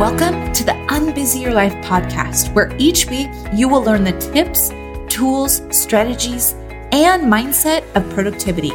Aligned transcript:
Welcome 0.00 0.50
to 0.54 0.64
the 0.64 0.72
Unbusy 0.88 1.42
Your 1.42 1.52
Life 1.52 1.74
podcast, 1.84 2.54
where 2.54 2.74
each 2.78 3.04
week 3.10 3.28
you 3.52 3.68
will 3.68 3.82
learn 3.82 4.02
the 4.02 4.18
tips, 4.32 4.70
tools, 5.14 5.60
strategies, 5.70 6.54
and 6.90 7.30
mindset 7.30 7.84
of 7.94 8.08
productivity. 8.14 8.70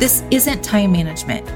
This 0.00 0.24
isn't 0.32 0.64
time 0.64 0.90
management, 0.90 1.46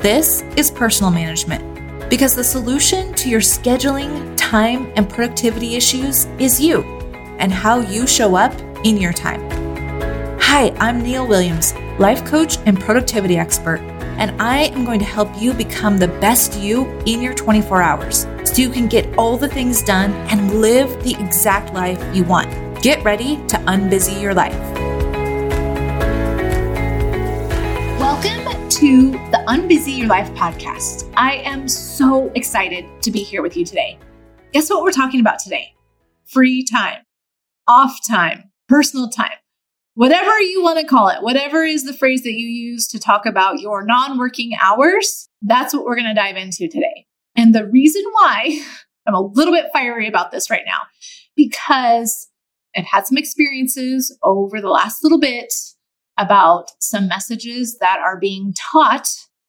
this 0.00 0.42
is 0.56 0.70
personal 0.70 1.10
management 1.10 2.08
because 2.08 2.36
the 2.36 2.44
solution 2.44 3.12
to 3.14 3.28
your 3.28 3.40
scheduling, 3.40 4.32
time, 4.36 4.92
and 4.94 5.10
productivity 5.10 5.74
issues 5.74 6.26
is 6.38 6.60
you 6.60 6.84
and 7.40 7.52
how 7.52 7.80
you 7.80 8.06
show 8.06 8.36
up 8.36 8.54
in 8.84 8.98
your 8.98 9.12
time. 9.12 9.40
Hi, 10.38 10.70
I'm 10.78 11.02
Neil 11.02 11.26
Williams, 11.26 11.74
life 11.98 12.24
coach 12.24 12.58
and 12.66 12.78
productivity 12.78 13.36
expert, 13.36 13.80
and 14.18 14.40
I 14.40 14.64
am 14.68 14.84
going 14.84 14.98
to 14.98 15.04
help 15.04 15.30
you 15.40 15.52
become 15.52 15.98
the 15.98 16.08
best 16.08 16.58
you 16.58 16.86
in 17.06 17.20
your 17.20 17.34
24 17.34 17.82
hours 17.82 18.26
so 18.44 18.62
you 18.62 18.70
can 18.70 18.88
get 18.88 19.06
all 19.18 19.36
the 19.36 19.48
things 19.48 19.82
done 19.82 20.12
and 20.30 20.60
live 20.60 21.02
the 21.04 21.14
exact 21.14 21.74
life 21.74 22.02
you 22.14 22.24
want. 22.24 22.48
Get 22.82 23.04
ready 23.04 23.36
to 23.48 23.56
unbusy 23.66 24.20
your 24.20 24.32
life. 24.32 24.54
Welcome 28.00 28.68
to 28.70 29.10
the 29.10 29.44
Unbusy 29.48 29.98
Your 29.98 30.06
Life 30.06 30.30
podcast. 30.30 31.12
I 31.16 31.36
am 31.36 31.68
so 31.68 32.30
excited 32.34 32.86
to 33.02 33.10
be 33.10 33.22
here 33.22 33.42
with 33.42 33.56
you 33.56 33.64
today. 33.64 33.98
Guess 34.52 34.70
what 34.70 34.82
we're 34.82 34.92
talking 34.92 35.20
about 35.20 35.38
today? 35.38 35.74
Free 36.24 36.64
time, 36.64 37.02
off 37.68 37.98
time, 38.08 38.50
personal 38.68 39.08
time 39.08 39.36
whatever 39.96 40.38
you 40.40 40.62
want 40.62 40.78
to 40.78 40.86
call 40.86 41.08
it, 41.08 41.22
whatever 41.22 41.64
is 41.64 41.84
the 41.84 41.92
phrase 41.92 42.22
that 42.22 42.34
you 42.34 42.46
use 42.46 42.86
to 42.86 43.00
talk 43.00 43.26
about 43.26 43.60
your 43.60 43.84
non 43.84 44.18
working 44.18 44.52
hours, 44.62 45.28
that's 45.42 45.74
what 45.74 45.84
we're 45.84 45.96
going 45.96 46.06
to 46.06 46.14
dive 46.14 46.36
into 46.36 46.68
today. 46.68 47.06
And 47.34 47.54
the 47.54 47.66
reason 47.66 48.04
why 48.12 48.62
I'm 49.06 49.14
a 49.14 49.20
little 49.20 49.52
bit 49.52 49.70
fiery 49.72 50.06
about 50.06 50.30
this 50.30 50.50
right 50.50 50.64
now, 50.64 50.80
because 51.34 52.28
I've 52.76 52.84
had 52.84 53.06
some 53.06 53.18
experiences 53.18 54.16
over 54.22 54.60
the 54.60 54.68
last 54.68 55.02
little 55.02 55.20
bit 55.20 55.52
about 56.18 56.70
some 56.80 57.08
messages 57.08 57.78
that 57.78 57.98
are 57.98 58.18
being 58.18 58.54
taught 58.72 59.08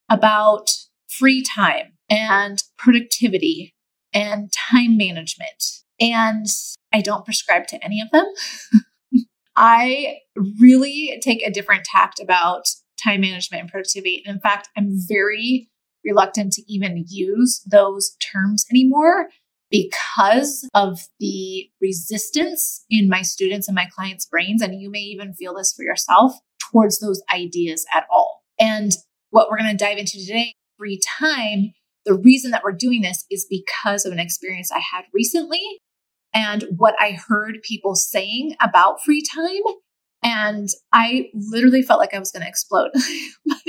about 0.10 0.70
free 1.08 1.44
time 1.44 1.94
and 2.10 2.64
productivity 2.78 3.74
and 4.14 4.52
time 4.54 4.98
management. 4.98 5.82
And 6.00 6.46
I 6.94 7.02
don't 7.02 7.26
prescribe 7.26 7.68
to 7.68 7.84
any 7.84 8.00
of 8.00 8.12
them. 8.12 8.26
I 9.58 10.20
really 10.60 11.20
take 11.22 11.42
a 11.42 11.52
different 11.52 11.84
tact 11.84 12.20
about 12.20 12.68
time 13.04 13.22
management 13.22 13.62
and 13.62 13.70
productivity. 13.70 14.24
And 14.26 14.36
in 14.36 14.42
fact, 14.42 14.70
I'm 14.78 14.92
very 15.08 15.70
reluctant 16.06 16.54
to 16.54 16.72
even 16.72 17.06
use 17.10 17.62
those 17.70 18.16
terms 18.20 18.66
anymore 18.72 19.30
because 19.70 20.70
of 20.74 21.00
the 21.20 21.70
resistance 21.82 22.86
in 22.90 23.10
my 23.10 23.22
students 23.22 23.68
and 23.68 23.76
my 23.76 23.88
clients' 23.94 24.26
brains. 24.26 24.62
And 24.62 24.80
you 24.80 24.90
may 24.90 25.00
even 25.00 25.34
feel 25.34 25.56
this 25.56 25.74
for 25.74 25.84
yourself 25.84 26.34
towards 26.72 27.00
those 27.00 27.22
ideas 27.34 27.86
at 27.94 28.06
all. 28.12 28.44
And 28.60 28.94
what 29.32 29.50
we're 29.50 29.58
going 29.58 29.76
to 29.76 29.84
dive 29.84 29.98
into 29.98 30.20
today, 30.20 30.54
free 30.78 31.02
time, 31.20 31.74
the 32.06 32.14
reason 32.14 32.52
that 32.52 32.64
we're 32.64 32.72
doing 32.72 33.02
this 33.02 33.26
is 33.30 33.46
because 33.50 34.06
of 34.06 34.14
an 34.14 34.20
experience 34.20 34.72
I 34.72 34.80
had 34.80 35.06
recently 35.14 35.82
and 36.38 36.66
what 36.78 36.94
I 37.00 37.18
heard 37.28 37.64
people 37.64 37.96
saying 37.96 38.56
about 38.62 39.04
free 39.04 39.24
time. 39.24 39.74
And 40.22 40.68
I 40.94 41.30
literally 41.34 41.82
felt 41.82 42.00
like 42.00 42.14
I 42.14 42.20
was 42.20 42.32
going 42.32 42.44
to 42.44 42.48
explode. 42.48 42.92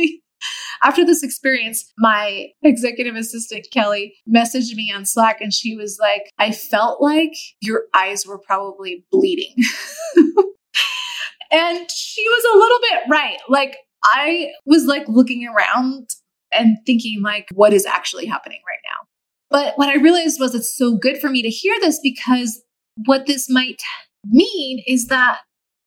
After 0.82 1.04
this 1.04 1.22
experience, 1.22 1.90
my 1.96 2.48
executive 2.62 3.16
assistant, 3.16 3.66
Kelly, 3.72 4.14
messaged 4.28 4.74
me 4.74 4.92
on 4.94 5.06
Slack 5.06 5.40
and 5.40 5.52
she 5.52 5.76
was 5.76 5.98
like, 5.98 6.30
I 6.38 6.52
felt 6.52 7.02
like 7.02 7.32
your 7.60 7.84
eyes 7.94 8.26
were 8.26 8.38
probably 8.38 9.04
bleeding. 9.10 9.54
and 11.50 11.90
she 11.90 12.22
was 12.28 12.54
a 12.54 12.58
little 12.58 12.78
bit 12.90 12.98
right. 13.10 13.38
Like, 13.48 13.78
I 14.04 14.50
was 14.66 14.84
like 14.84 15.08
looking 15.08 15.48
around 15.48 16.10
and 16.52 16.76
thinking 16.86 17.22
like 17.22 17.46
what 17.54 17.72
is 17.72 17.86
actually 17.86 18.26
happening 18.26 18.60
right 18.66 18.78
now 18.90 19.08
but 19.50 19.74
what 19.76 19.88
I 19.88 19.96
realized 19.96 20.40
was 20.40 20.54
it's 20.54 20.76
so 20.76 20.96
good 20.96 21.18
for 21.18 21.28
me 21.28 21.42
to 21.42 21.48
hear 21.48 21.74
this 21.80 22.00
because 22.02 22.62
what 23.06 23.26
this 23.26 23.48
might 23.48 23.80
mean 24.24 24.82
is 24.86 25.06
that 25.06 25.38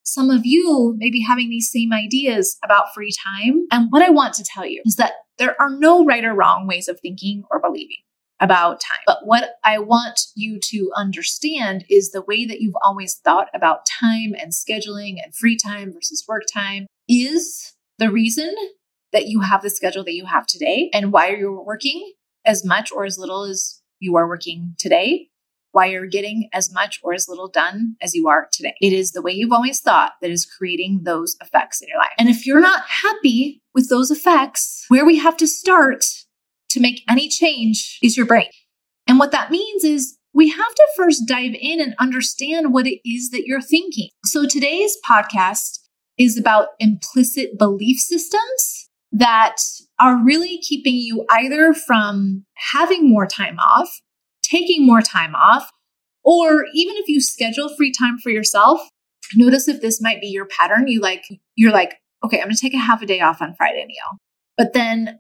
some 0.03 0.29
of 0.29 0.41
you 0.45 0.95
may 0.97 1.11
be 1.11 1.22
having 1.22 1.49
these 1.49 1.72
same 1.72 1.94
ideas 1.94 2.57
about 2.63 2.94
free 2.94 3.13
time. 3.25 3.66
And 3.72 3.88
what 3.91 4.01
I 4.01 4.09
want 4.09 4.33
to 4.35 4.44
tell 4.44 4.66
you 4.66 4.81
is 4.85 4.95
that 4.95 5.13
there 5.38 5.55
are 5.61 5.69
no 5.69 6.03
right 6.03 6.25
or 6.25 6.33
wrong 6.33 6.67
ways 6.67 6.88
of 6.88 6.99
thinking 6.99 7.44
or 7.51 7.59
believing 7.59 7.97
about 8.39 8.81
time. 8.81 8.99
But 9.05 9.19
what 9.25 9.51
I 9.63 9.78
want 9.78 10.19
you 10.35 10.59
to 10.59 10.91
understand 10.95 11.85
is 11.89 12.11
the 12.11 12.23
way 12.23 12.45
that 12.45 12.59
you've 12.59 12.75
always 12.83 13.16
thought 13.23 13.49
about 13.53 13.85
time 13.85 14.33
and 14.38 14.51
scheduling 14.51 15.17
and 15.23 15.35
free 15.35 15.55
time 15.55 15.93
versus 15.93 16.25
work 16.28 16.43
time 16.51 16.88
is 17.07 17.73
the 17.99 18.09
reason 18.09 18.53
that 19.13 19.28
you 19.28 19.41
have 19.41 19.61
the 19.61 19.69
schedule 19.69 20.03
that 20.03 20.16
you 20.16 20.25
have 20.25 20.47
today 20.47 20.89
and 20.93 21.13
why 21.13 21.29
you're 21.29 21.63
working 21.63 22.13
as 22.46 22.66
much 22.66 22.91
or 22.91 23.06
as 23.06 23.18
little 23.18 23.44
as 23.44 23.81
you 24.00 24.16
are 24.16 24.28
working 24.28 24.75
today, 24.78 25.29
why 25.72 25.85
you're 25.85 26.07
getting 26.07 26.50
as 26.53 26.74
much 26.74 27.00
or 27.03 27.13
as 27.13 27.28
little 27.29 27.47
done 27.47 27.96
as 28.02 28.13
you 28.13 28.28
are 28.28 28.47
today. 28.52 28.74
It 28.81 28.94
is 28.94 29.12
the 29.12 29.22
way 29.22 29.31
you've 29.31 29.53
always 29.53 29.79
thought 29.79 30.13
that 30.22 30.31
is 30.31 30.46
creating 30.46 31.02
those 31.03 31.38
effects 31.41 31.81
in 31.81 31.88
your 31.88 31.97
life. 31.97 32.12
And 32.18 32.29
if 32.29 32.46
you're 32.46 32.59
not 32.59 32.84
happy 32.88 33.62
with 33.74 33.90
those 33.90 34.12
effects, 34.12 34.85
where 34.90 35.06
we 35.06 35.18
have 35.18 35.38
to 35.38 35.47
start 35.47 36.06
to 36.69 36.79
make 36.79 37.03
any 37.09 37.29
change 37.29 38.00
is 38.02 38.18
your 38.18 38.25
brain. 38.25 38.50
And 39.08 39.19
what 39.19 39.31
that 39.31 39.52
means 39.52 39.84
is 39.84 40.18
we 40.34 40.50
have 40.50 40.75
to 40.75 40.88
first 40.96 41.28
dive 41.28 41.56
in 41.59 41.81
and 41.81 41.96
understand 42.00 42.73
what 42.73 42.88
it 42.88 43.00
is 43.06 43.29
that 43.31 43.46
you're 43.46 43.62
thinking. 43.62 44.09
So 44.25 44.46
today's 44.47 44.97
podcast 45.09 45.79
is 46.18 46.38
about 46.38 46.69
implicit 46.79 47.58
belief 47.58 47.97
systems 48.00 48.90
that 49.11 49.57
are 49.99 50.23
really 50.23 50.57
keeping 50.59 50.95
you 50.95 51.25
either 51.29 51.73
from 51.73 52.45
having 52.72 53.09
more 53.09 53.27
time 53.27 53.57
off, 53.59 53.89
taking 54.44 54.85
more 54.85 55.01
time 55.01 55.35
off, 55.35 55.69
or 56.23 56.66
even 56.73 56.95
if 56.97 57.07
you 57.07 57.19
schedule 57.19 57.73
free 57.75 57.91
time 57.91 58.17
for 58.17 58.29
yourself, 58.29 58.81
notice 59.35 59.67
if 59.67 59.81
this 59.81 60.01
might 60.01 60.22
be 60.22 60.27
your 60.27 60.45
pattern. 60.45 60.88
You 60.88 61.01
like, 61.01 61.23
you're 61.55 61.72
like, 61.72 61.95
okay, 62.23 62.41
I'm 62.41 62.49
to 62.49 62.55
take 62.55 62.73
a 62.73 62.77
half 62.77 63.01
a 63.01 63.05
day 63.05 63.19
off 63.19 63.41
on 63.41 63.55
Friday, 63.55 63.85
Neil. 63.85 64.19
But 64.57 64.73
then 64.73 65.19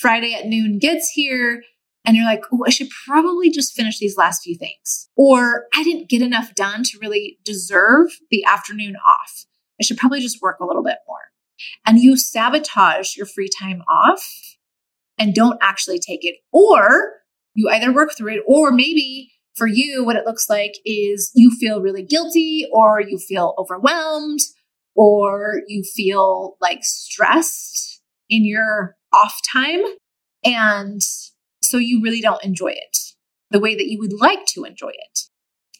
Friday 0.00 0.34
at 0.34 0.46
noon 0.46 0.78
gets 0.78 1.10
here 1.10 1.62
and 2.04 2.16
you're 2.16 2.26
like, 2.26 2.42
oh, 2.52 2.64
I 2.66 2.70
should 2.70 2.88
probably 3.06 3.50
just 3.50 3.74
finish 3.74 3.98
these 3.98 4.16
last 4.16 4.42
few 4.42 4.56
things. 4.56 5.08
Or 5.16 5.64
I 5.74 5.82
didn't 5.82 6.08
get 6.08 6.22
enough 6.22 6.54
done 6.54 6.82
to 6.84 6.98
really 7.00 7.38
deserve 7.44 8.10
the 8.30 8.44
afternoon 8.44 8.96
off. 9.06 9.46
I 9.80 9.84
should 9.84 9.96
probably 9.96 10.20
just 10.20 10.42
work 10.42 10.58
a 10.60 10.66
little 10.66 10.82
bit 10.82 10.98
more 11.06 11.29
and 11.86 11.98
you 11.98 12.16
sabotage 12.16 13.16
your 13.16 13.26
free 13.26 13.48
time 13.60 13.82
off 13.88 14.24
and 15.18 15.34
don't 15.34 15.58
actually 15.60 15.98
take 15.98 16.24
it. 16.24 16.36
Or 16.52 17.12
you 17.54 17.68
either 17.70 17.92
work 17.92 18.10
through 18.16 18.34
it, 18.34 18.42
or 18.46 18.70
maybe 18.70 19.32
for 19.54 19.66
you, 19.66 20.04
what 20.04 20.16
it 20.16 20.24
looks 20.24 20.48
like 20.48 20.74
is 20.84 21.30
you 21.34 21.50
feel 21.50 21.82
really 21.82 22.02
guilty, 22.02 22.66
or 22.72 23.00
you 23.00 23.18
feel 23.18 23.54
overwhelmed, 23.58 24.40
or 24.94 25.62
you 25.66 25.82
feel 25.82 26.56
like 26.60 26.80
stressed 26.82 28.00
in 28.28 28.44
your 28.44 28.96
off 29.12 29.38
time. 29.52 29.82
And 30.44 31.02
so 31.62 31.76
you 31.76 32.00
really 32.02 32.20
don't 32.20 32.42
enjoy 32.44 32.68
it 32.70 32.98
the 33.50 33.60
way 33.60 33.74
that 33.74 33.88
you 33.88 33.98
would 33.98 34.18
like 34.18 34.46
to 34.46 34.64
enjoy 34.64 34.90
it. 34.90 35.20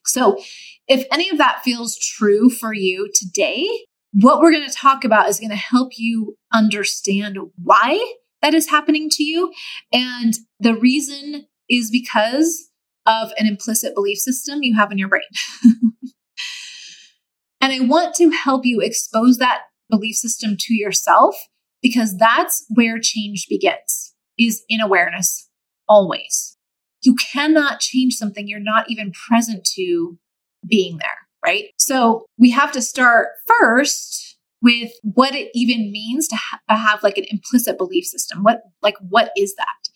So, 0.04 0.42
if 0.88 1.06
any 1.12 1.28
of 1.28 1.38
that 1.38 1.62
feels 1.62 1.96
true 1.96 2.50
for 2.50 2.72
you 2.72 3.10
today, 3.14 3.68
what 4.12 4.40
we're 4.40 4.52
going 4.52 4.68
to 4.68 4.74
talk 4.74 5.04
about 5.04 5.28
is 5.28 5.38
going 5.38 5.50
to 5.50 5.56
help 5.56 5.92
you 5.96 6.36
understand 6.52 7.38
why 7.62 8.14
that 8.42 8.54
is 8.54 8.70
happening 8.70 9.08
to 9.10 9.22
you. 9.22 9.52
And 9.92 10.34
the 10.58 10.74
reason 10.74 11.46
is 11.68 11.90
because 11.90 12.70
of 13.06 13.32
an 13.38 13.46
implicit 13.46 13.94
belief 13.94 14.18
system 14.18 14.62
you 14.62 14.76
have 14.76 14.90
in 14.90 14.98
your 14.98 15.08
brain. 15.08 15.22
and 17.60 17.72
I 17.72 17.80
want 17.80 18.14
to 18.16 18.30
help 18.30 18.66
you 18.66 18.80
expose 18.80 19.36
that 19.38 19.62
belief 19.88 20.16
system 20.16 20.56
to 20.58 20.74
yourself 20.74 21.34
because 21.82 22.16
that's 22.16 22.64
where 22.74 22.98
change 23.00 23.46
begins 23.48 24.14
is 24.38 24.62
in 24.68 24.80
awareness 24.80 25.48
always. 25.88 26.56
You 27.02 27.14
cannot 27.32 27.80
change 27.80 28.14
something 28.14 28.46
you're 28.46 28.60
not 28.60 28.90
even 28.90 29.12
present 29.12 29.64
to 29.76 30.18
being 30.66 30.98
there 30.98 31.29
right? 31.44 31.66
So 31.78 32.26
we 32.38 32.50
have 32.50 32.72
to 32.72 32.82
start 32.82 33.28
first 33.46 34.38
with 34.62 34.92
what 35.02 35.34
it 35.34 35.50
even 35.54 35.90
means 35.90 36.28
to 36.28 36.36
ha- 36.36 36.60
have 36.68 37.02
like 37.02 37.16
an 37.16 37.24
implicit 37.30 37.78
belief 37.78 38.04
system. 38.04 38.42
What, 38.42 38.62
like, 38.82 38.96
what 39.08 39.32
is 39.36 39.54
that? 39.56 39.88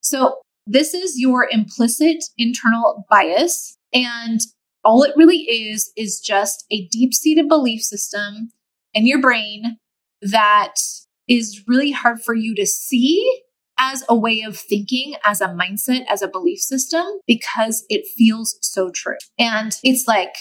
So 0.00 0.36
this 0.66 0.94
is 0.94 1.18
your 1.18 1.48
implicit 1.50 2.24
internal 2.36 3.06
bias. 3.08 3.76
And 3.92 4.40
all 4.84 5.02
it 5.02 5.16
really 5.16 5.38
is, 5.38 5.90
is 5.96 6.20
just 6.20 6.66
a 6.70 6.86
deep 6.88 7.14
seated 7.14 7.48
belief 7.48 7.82
system 7.82 8.50
in 8.92 9.06
your 9.06 9.20
brain 9.20 9.78
that 10.20 10.74
is 11.28 11.62
really 11.66 11.90
hard 11.90 12.22
for 12.22 12.34
you 12.34 12.54
to 12.54 12.66
see 12.66 13.42
as 13.78 14.04
a 14.08 14.14
way 14.14 14.42
of 14.42 14.56
thinking, 14.56 15.14
as 15.24 15.40
a 15.40 15.48
mindset, 15.48 16.04
as 16.08 16.22
a 16.22 16.28
belief 16.28 16.60
system, 16.60 17.04
because 17.26 17.84
it 17.88 18.06
feels 18.16 18.56
so 18.60 18.90
true. 18.90 19.16
And 19.38 19.76
it's 19.82 20.06
like, 20.06 20.34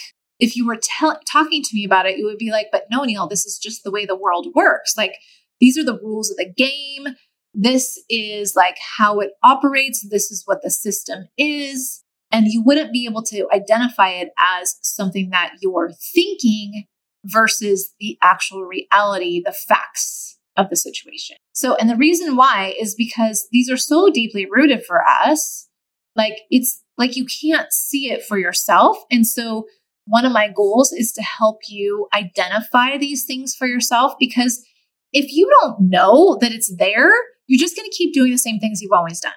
if 0.44 0.57
you 0.57 0.68
were 0.68 0.78
talking 1.25 1.63
to 1.63 1.69
me 1.74 1.86
about 1.86 2.06
it, 2.06 2.18
you 2.18 2.25
would 2.25 2.38
be 2.38 2.51
like, 2.51 2.68
but 2.69 2.84
no, 2.92 3.06
Neil, 3.06 3.28
this 3.30 3.45
is 3.45 3.57
just 3.57 3.86
the 3.86 3.92
way 3.92 4.06
the 4.06 4.13
world 4.13 4.48
works. 4.54 4.98
Like, 4.98 5.16
these 5.62 5.78
are 5.78 5.86
the 5.86 5.98
rules 5.98 6.30
of 6.30 6.36
the 6.36 6.51
game. 6.51 7.16
This 7.54 7.98
is 8.10 8.54
like 8.54 8.75
how 8.98 9.22
it 9.22 9.31
operates. 9.42 10.06
This 10.10 10.31
is 10.31 10.44
what 10.45 10.62
the 10.62 10.69
system 10.69 11.30
is. 11.38 12.04
And 12.30 12.48
you 12.48 12.62
wouldn't 12.62 12.92
be 12.92 13.06
able 13.06 13.24
to 13.24 13.48
identify 13.54 14.10
it 14.10 14.31
as 14.38 14.75
something 14.81 15.30
that 15.30 15.54
you're 15.62 15.94
thinking 16.13 16.88
versus 17.24 17.94
the 18.01 18.18
actual 18.22 18.66
reality, 18.66 19.42
the 19.42 19.54
facts 19.54 20.38
of 20.57 20.69
the 20.69 20.75
situation. 20.75 21.38
So, 21.54 21.75
and 21.75 21.90
the 21.90 21.95
reason 21.95 22.36
why 22.36 22.74
is 22.78 22.95
because 22.95 23.48
these 23.54 23.72
are 23.72 23.78
so 23.78 24.10
deeply 24.10 24.45
rooted 24.45 24.84
for 24.84 25.07
us. 25.07 25.69
Like 26.18 26.40
it's 26.51 26.84
like 26.98 27.16
you 27.16 27.25
can't 27.25 27.72
see 27.72 28.12
it 28.12 28.25
for 28.25 28.38
yourself. 28.38 28.98
And 29.10 29.25
so, 29.25 29.68
one 30.06 30.26
of 30.26 30.32
my 30.32 30.50
goals 30.50 30.92
is 30.92 31.12
to 31.14 31.22
help 31.22 31.62
you 31.68 32.08
identify 32.14 32.98
these 32.98 33.26
things 33.26 33.56
for 33.56 33.68
yourself 33.68 34.14
because 34.20 34.64
if 35.12 35.32
you 35.32 35.50
don't 35.62 35.90
know 35.90 36.38
that 36.42 36.52
it's 36.52 36.76
there, 36.76 37.12
you're 37.48 37.60
just 37.60 37.76
going 37.76 37.90
to 37.90 37.96
keep 37.96 38.14
doing 38.14 38.32
the 38.32 38.38
same 38.38 38.60
things 38.60 38.82
you've 38.82 38.92
always 38.92 39.20
done. 39.20 39.34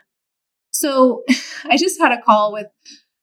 So, 0.71 1.23
I 1.65 1.77
just 1.77 2.01
had 2.01 2.13
a 2.13 2.21
call 2.21 2.53
with 2.53 2.67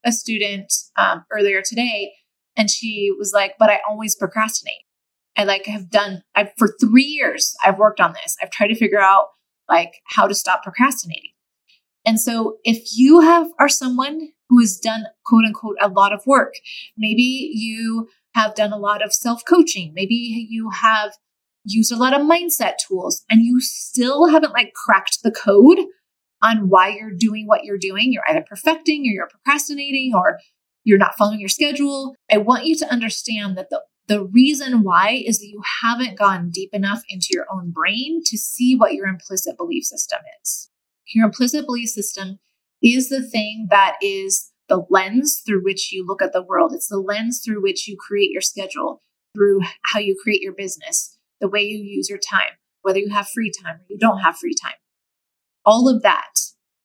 a 0.06 0.12
student 0.12 0.72
um, 0.98 1.25
earlier 1.31 1.62
today, 1.62 2.12
and 2.56 2.69
she 2.69 3.12
was 3.18 3.31
like, 3.34 3.56
But 3.57 3.69
I 3.69 3.80
always 3.88 4.16
procrastinate. 4.16 4.84
I 5.36 5.45
like 5.45 5.66
have 5.66 5.90
done 5.90 6.24
I've 6.36 6.51
for 6.57 6.75
3 6.80 7.04
years 7.04 7.56
I've 7.63 7.80
worked 7.80 8.00
on 8.00 8.13
this. 8.13 8.36
I've 8.42 8.51
tried 8.51 8.68
to 8.68 8.75
figure 8.75 9.00
out 9.00 9.28
like 9.68 10.01
how 10.06 10.28
to 10.28 10.36
stop 10.36 10.62
procrastinating. 10.62 11.31
And 12.06 12.19
so 12.19 12.57
if 12.63 12.95
you 12.95 13.22
have 13.22 13.48
are 13.60 13.69
someone 13.69 14.30
who 14.53 14.59
has 14.59 14.77
done 14.77 15.05
quote 15.25 15.45
unquote 15.45 15.77
a 15.81 15.88
lot 15.88 16.13
of 16.13 16.25
work, 16.27 16.53
maybe 16.95 17.51
you 17.53 18.07
have 18.35 18.53
done 18.53 18.71
a 18.71 18.77
lot 18.77 19.03
of 19.03 19.13
self-coaching, 19.13 19.94
maybe 19.95 20.15
you 20.50 20.69
have 20.69 21.13
used 21.65 21.91
a 21.91 21.97
lot 21.97 22.13
of 22.13 22.21
mindset 22.21 22.73
tools 22.88 23.23
and 23.29 23.41
you 23.41 23.59
still 23.59 24.27
haven't 24.27 24.53
like 24.53 24.73
cracked 24.73 25.23
the 25.23 25.31
code 25.31 25.79
on 26.44 26.69
why 26.69 26.89
you're 26.89 27.15
doing 27.15 27.47
what 27.47 27.63
you're 27.63 27.77
doing, 27.79 28.11
you're 28.11 28.29
either 28.29 28.45
perfecting 28.47 29.01
or 29.01 29.11
you're 29.11 29.29
procrastinating 29.29 30.11
or 30.13 30.38
you're 30.83 30.97
not 30.99 31.15
following 31.17 31.39
your 31.39 31.49
schedule. 31.49 32.15
I 32.31 32.38
want 32.38 32.65
you 32.65 32.75
to 32.75 32.91
understand 32.91 33.57
that 33.57 33.69
the 33.71 33.81
the 34.07 34.25
reason 34.25 34.83
why 34.83 35.23
is 35.25 35.39
that 35.39 35.47
you 35.47 35.61
haven't 35.81 36.17
gone 36.19 36.49
deep 36.51 36.71
enough 36.73 37.01
into 37.09 37.29
your 37.31 37.45
own 37.49 37.71
brain 37.71 38.21
to 38.25 38.38
see 38.38 38.75
what 38.75 38.94
your 38.94 39.07
implicit 39.07 39.56
belief 39.57 39.85
system 39.85 40.19
is. 40.41 40.69
Your 41.15 41.25
implicit 41.25 41.65
belief 41.65 41.88
system 41.88 42.39
is 42.83 43.09
the 43.09 43.24
thing 43.24 43.68
that 43.69 43.95
is 44.01 44.51
the 44.69 44.85
lens 44.89 45.41
through 45.45 45.63
which 45.63 45.91
you 45.91 46.06
look 46.06 46.21
at 46.21 46.33
the 46.33 46.44
world. 46.44 46.74
It's 46.74 46.88
the 46.88 46.97
lens 46.97 47.41
through 47.44 47.62
which 47.62 47.88
you 47.88 47.97
create 47.97 48.31
your 48.31 48.41
schedule, 48.41 49.01
through 49.35 49.62
how 49.91 50.00
you 50.00 50.18
create 50.21 50.41
your 50.41 50.53
business, 50.53 51.18
the 51.41 51.50
way 51.50 51.62
you 51.62 51.83
use 51.83 52.09
your 52.09 52.19
time, 52.19 52.57
whether 52.81 53.00
you 53.00 53.09
have 53.09 53.27
free 53.27 53.51
time 53.51 53.75
or 53.75 53.85
you 53.89 53.97
don't 53.97 54.19
have 54.19 54.38
free 54.38 54.56
time. 54.62 54.75
All 55.65 55.88
of 55.88 56.01
that 56.03 56.39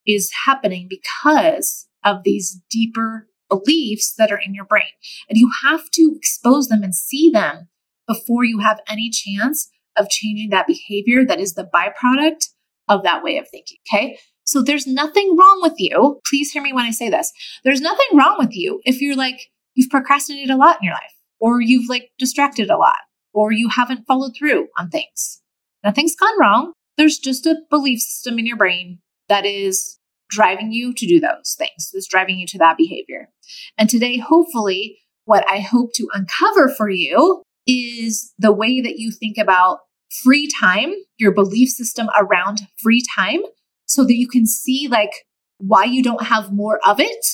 is 0.06 0.30
happening 0.46 0.88
because 0.88 1.86
of 2.04 2.22
these 2.24 2.60
deeper 2.70 3.28
beliefs 3.48 4.14
that 4.16 4.30
are 4.30 4.40
in 4.44 4.54
your 4.54 4.64
brain. 4.64 4.84
And 5.28 5.38
you 5.38 5.50
have 5.64 5.90
to 5.92 6.14
expose 6.16 6.68
them 6.68 6.82
and 6.82 6.94
see 6.94 7.30
them 7.30 7.68
before 8.06 8.44
you 8.44 8.60
have 8.60 8.80
any 8.88 9.10
chance 9.10 9.70
of 9.96 10.08
changing 10.08 10.50
that 10.50 10.66
behavior 10.66 11.24
that 11.26 11.40
is 11.40 11.54
the 11.54 11.68
byproduct 11.74 12.46
of 12.88 13.02
that 13.02 13.22
way 13.22 13.36
of 13.36 13.48
thinking. 13.50 13.78
Okay. 13.92 14.18
So 14.48 14.62
there's 14.62 14.86
nothing 14.86 15.36
wrong 15.36 15.60
with 15.60 15.74
you. 15.76 16.20
Please 16.26 16.50
hear 16.50 16.62
me 16.62 16.72
when 16.72 16.86
I 16.86 16.90
say 16.90 17.10
this. 17.10 17.30
There's 17.64 17.82
nothing 17.82 18.06
wrong 18.14 18.36
with 18.38 18.56
you 18.56 18.80
if 18.86 19.02
you're 19.02 19.14
like, 19.14 19.50
you've 19.74 19.90
procrastinated 19.90 20.48
a 20.48 20.56
lot 20.56 20.78
in 20.80 20.86
your 20.86 20.94
life, 20.94 21.14
or 21.38 21.60
you've 21.60 21.90
like 21.90 22.10
distracted 22.18 22.70
a 22.70 22.78
lot, 22.78 22.96
or 23.34 23.52
you 23.52 23.68
haven't 23.68 24.06
followed 24.06 24.32
through 24.34 24.68
on 24.78 24.88
things. 24.88 25.42
Nothing's 25.84 26.16
gone 26.16 26.40
wrong. 26.40 26.72
There's 26.96 27.18
just 27.18 27.44
a 27.44 27.56
belief 27.68 28.00
system 28.00 28.38
in 28.38 28.46
your 28.46 28.56
brain 28.56 29.00
that 29.28 29.44
is 29.44 29.98
driving 30.30 30.72
you 30.72 30.94
to 30.94 31.06
do 31.06 31.20
those 31.20 31.54
things, 31.58 31.90
that's 31.92 32.08
driving 32.08 32.38
you 32.38 32.46
to 32.46 32.58
that 32.58 32.78
behavior. 32.78 33.28
And 33.76 33.90
today, 33.90 34.16
hopefully, 34.16 34.98
what 35.26 35.44
I 35.46 35.60
hope 35.60 35.90
to 35.96 36.08
uncover 36.14 36.70
for 36.74 36.88
you 36.88 37.42
is 37.66 38.32
the 38.38 38.52
way 38.52 38.80
that 38.80 38.98
you 38.98 39.10
think 39.10 39.36
about 39.36 39.80
free 40.22 40.48
time, 40.58 40.94
your 41.18 41.32
belief 41.32 41.68
system 41.68 42.08
around 42.18 42.62
free 42.82 43.02
time, 43.14 43.42
so 43.88 44.04
that 44.04 44.16
you 44.16 44.28
can 44.28 44.46
see 44.46 44.86
like 44.88 45.26
why 45.58 45.84
you 45.84 46.02
don't 46.02 46.24
have 46.24 46.52
more 46.52 46.78
of 46.86 47.00
it 47.00 47.26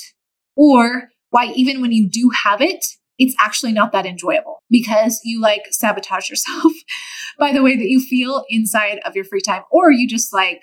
or 0.57 1.11
why 1.31 1.47
even 1.55 1.83
when 1.83 1.93
you 1.93 2.09
do 2.09 2.31
have 2.45 2.61
it, 2.61 2.85
it's 3.19 3.35
actually 3.41 3.73
not 3.73 3.93
that 3.93 4.07
enjoyable 4.07 4.63
because 4.71 5.21
you 5.25 5.41
like 5.41 5.63
sabotage 5.71 6.31
yourself 6.31 6.73
by 7.39 7.53
the 7.53 7.63
way 7.63 7.77
that 7.77 7.89
you 7.89 8.01
feel 8.01 8.45
inside 8.49 9.01
of 9.05 9.15
your 9.15 9.25
free 9.25 9.41
time, 9.41 9.63
or 9.71 9.91
you 9.91 10.09
just 10.09 10.33
like 10.33 10.63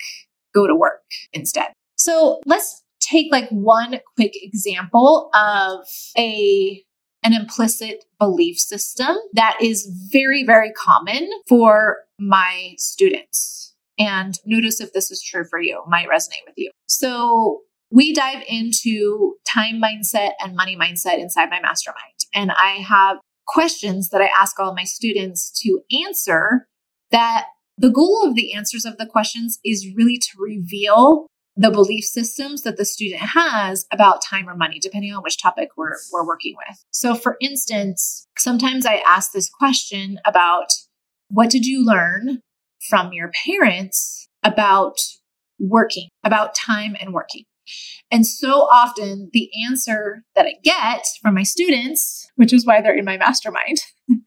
go 0.54 0.66
to 0.66 0.74
work 0.74 1.02
instead. 1.32 1.72
So 1.96 2.40
let's 2.46 2.82
take 3.00 3.30
like 3.30 3.48
one 3.50 4.00
quick 4.16 4.32
example 4.34 5.30
of 5.34 5.86
a 6.16 6.82
an 7.24 7.32
implicit 7.32 8.04
belief 8.18 8.58
system 8.58 9.16
that 9.34 9.56
is 9.60 9.86
very 10.10 10.44
very 10.44 10.72
common 10.72 11.28
for 11.48 11.98
my 12.18 12.74
students 12.78 13.71
and 13.98 14.38
notice 14.44 14.80
if 14.80 14.92
this 14.92 15.10
is 15.10 15.22
true 15.22 15.44
for 15.48 15.60
you 15.60 15.82
might 15.88 16.08
resonate 16.08 16.44
with 16.46 16.54
you 16.56 16.70
so 16.86 17.60
we 17.90 18.14
dive 18.14 18.42
into 18.48 19.34
time 19.46 19.80
mindset 19.80 20.30
and 20.40 20.56
money 20.56 20.76
mindset 20.76 21.18
inside 21.18 21.50
my 21.50 21.60
mastermind 21.60 22.14
and 22.34 22.52
i 22.52 22.72
have 22.76 23.18
questions 23.46 24.10
that 24.10 24.20
i 24.20 24.30
ask 24.38 24.58
all 24.58 24.74
my 24.74 24.84
students 24.84 25.50
to 25.50 25.80
answer 26.04 26.66
that 27.10 27.46
the 27.78 27.90
goal 27.90 28.22
of 28.24 28.34
the 28.34 28.52
answers 28.52 28.84
of 28.84 28.96
the 28.98 29.06
questions 29.06 29.58
is 29.64 29.88
really 29.96 30.16
to 30.16 30.30
reveal 30.38 31.26
the 31.56 31.70
belief 31.70 32.04
systems 32.04 32.62
that 32.62 32.76
the 32.76 32.84
student 32.84 33.22
has 33.34 33.86
about 33.92 34.22
time 34.22 34.48
or 34.48 34.56
money, 34.56 34.78
depending 34.78 35.12
on 35.12 35.22
which 35.22 35.40
topic 35.40 35.68
we're, 35.76 35.96
we're 36.12 36.26
working 36.26 36.54
with. 36.56 36.82
So, 36.90 37.14
for 37.14 37.36
instance, 37.40 38.26
sometimes 38.38 38.86
I 38.86 39.02
ask 39.06 39.32
this 39.32 39.50
question 39.50 40.18
about 40.24 40.68
what 41.28 41.50
did 41.50 41.66
you 41.66 41.84
learn 41.84 42.40
from 42.88 43.12
your 43.12 43.30
parents 43.46 44.28
about 44.42 44.96
working, 45.58 46.08
about 46.24 46.54
time 46.54 46.96
and 47.00 47.12
working? 47.12 47.44
And 48.10 48.26
so 48.26 48.62
often 48.62 49.30
the 49.32 49.48
answer 49.66 50.24
that 50.34 50.46
I 50.46 50.54
get 50.62 51.04
from 51.20 51.34
my 51.34 51.42
students, 51.42 52.28
which 52.36 52.52
is 52.52 52.66
why 52.66 52.80
they're 52.80 52.96
in 52.96 53.04
my 53.04 53.16
mastermind, 53.16 53.78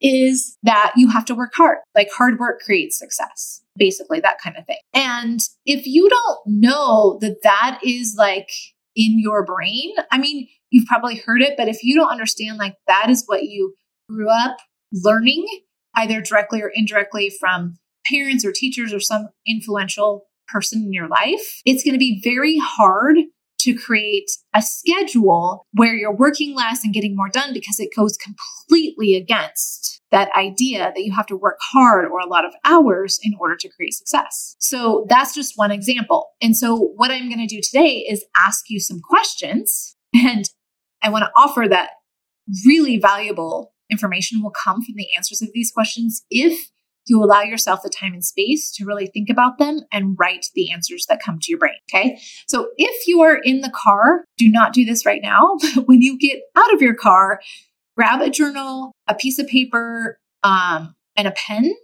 is 0.00 0.56
that 0.62 0.92
you 0.96 1.08
have 1.10 1.24
to 1.26 1.34
work 1.34 1.52
hard. 1.54 1.78
Like 1.94 2.08
hard 2.16 2.38
work 2.38 2.60
creates 2.60 2.98
success, 2.98 3.62
basically, 3.76 4.20
that 4.20 4.40
kind 4.42 4.56
of 4.56 4.66
thing. 4.66 4.78
And 4.94 5.40
if 5.64 5.86
you 5.86 6.08
don't 6.08 6.38
know 6.46 7.18
that 7.20 7.42
that 7.42 7.80
is 7.84 8.16
like 8.18 8.50
in 8.96 9.18
your 9.18 9.44
brain, 9.44 9.94
I 10.10 10.18
mean, 10.18 10.48
you've 10.70 10.86
probably 10.86 11.16
heard 11.16 11.42
it, 11.42 11.54
but 11.56 11.68
if 11.68 11.82
you 11.82 11.94
don't 11.94 12.10
understand 12.10 12.58
like 12.58 12.74
that 12.88 13.10
is 13.10 13.24
what 13.26 13.44
you 13.44 13.74
grew 14.08 14.28
up 14.30 14.56
learning, 14.92 15.46
either 15.94 16.20
directly 16.20 16.62
or 16.62 16.70
indirectly 16.74 17.32
from 17.40 17.78
parents 18.06 18.44
or 18.44 18.52
teachers 18.52 18.92
or 18.92 19.00
some 19.00 19.28
influential 19.46 20.26
person 20.48 20.82
in 20.82 20.92
your 20.92 21.08
life, 21.08 21.60
it's 21.64 21.84
going 21.84 21.94
to 21.94 21.98
be 21.98 22.20
very 22.22 22.58
hard 22.58 23.16
to 23.62 23.74
create 23.74 24.28
a 24.54 24.60
schedule 24.60 25.66
where 25.72 25.94
you're 25.94 26.14
working 26.14 26.54
less 26.54 26.84
and 26.84 26.92
getting 26.92 27.14
more 27.14 27.28
done 27.28 27.52
because 27.54 27.78
it 27.78 27.90
goes 27.96 28.16
completely 28.16 29.14
against 29.14 30.00
that 30.10 30.30
idea 30.36 30.92
that 30.94 31.04
you 31.04 31.12
have 31.12 31.26
to 31.26 31.36
work 31.36 31.58
hard 31.72 32.04
or 32.04 32.18
a 32.18 32.26
lot 32.26 32.44
of 32.44 32.52
hours 32.64 33.20
in 33.22 33.34
order 33.38 33.56
to 33.56 33.68
create 33.68 33.94
success. 33.94 34.56
So 34.58 35.06
that's 35.08 35.34
just 35.34 35.56
one 35.56 35.70
example. 35.70 36.30
And 36.42 36.56
so 36.56 36.76
what 36.96 37.12
I'm 37.12 37.28
going 37.28 37.46
to 37.46 37.46
do 37.46 37.60
today 37.62 38.04
is 38.08 38.24
ask 38.36 38.64
you 38.68 38.80
some 38.80 39.00
questions 39.00 39.96
and 40.12 40.44
I 41.02 41.08
want 41.08 41.24
to 41.24 41.32
offer 41.36 41.66
that 41.68 41.90
really 42.66 42.98
valuable 42.98 43.71
information 43.92 44.42
will 44.42 44.50
come 44.50 44.82
from 44.82 44.94
the 44.96 45.06
answers 45.16 45.40
of 45.42 45.50
these 45.52 45.70
questions 45.70 46.24
if 46.30 46.70
you 47.06 47.22
allow 47.22 47.42
yourself 47.42 47.82
the 47.82 47.90
time 47.90 48.12
and 48.12 48.24
space 48.24 48.72
to 48.72 48.84
really 48.84 49.06
think 49.06 49.28
about 49.28 49.58
them 49.58 49.80
and 49.92 50.16
write 50.18 50.46
the 50.54 50.70
answers 50.70 51.06
that 51.08 51.22
come 51.22 51.38
to 51.40 51.50
your 51.50 51.58
brain. 51.58 51.74
Okay. 51.92 52.18
So 52.46 52.68
if 52.76 53.06
you 53.06 53.22
are 53.22 53.36
in 53.36 53.60
the 53.60 53.72
car, 53.74 54.24
do 54.38 54.50
not 54.50 54.72
do 54.72 54.84
this 54.84 55.04
right 55.04 55.22
now. 55.22 55.56
But 55.74 55.88
when 55.88 56.00
you 56.00 56.18
get 56.18 56.40
out 56.56 56.72
of 56.72 56.82
your 56.82 56.94
car, 56.94 57.40
grab 57.96 58.20
a 58.20 58.30
journal, 58.30 58.92
a 59.08 59.14
piece 59.14 59.38
of 59.38 59.46
paper, 59.46 60.18
um, 60.42 60.94
and 61.16 61.28
a 61.28 61.32
pen, 61.32 61.74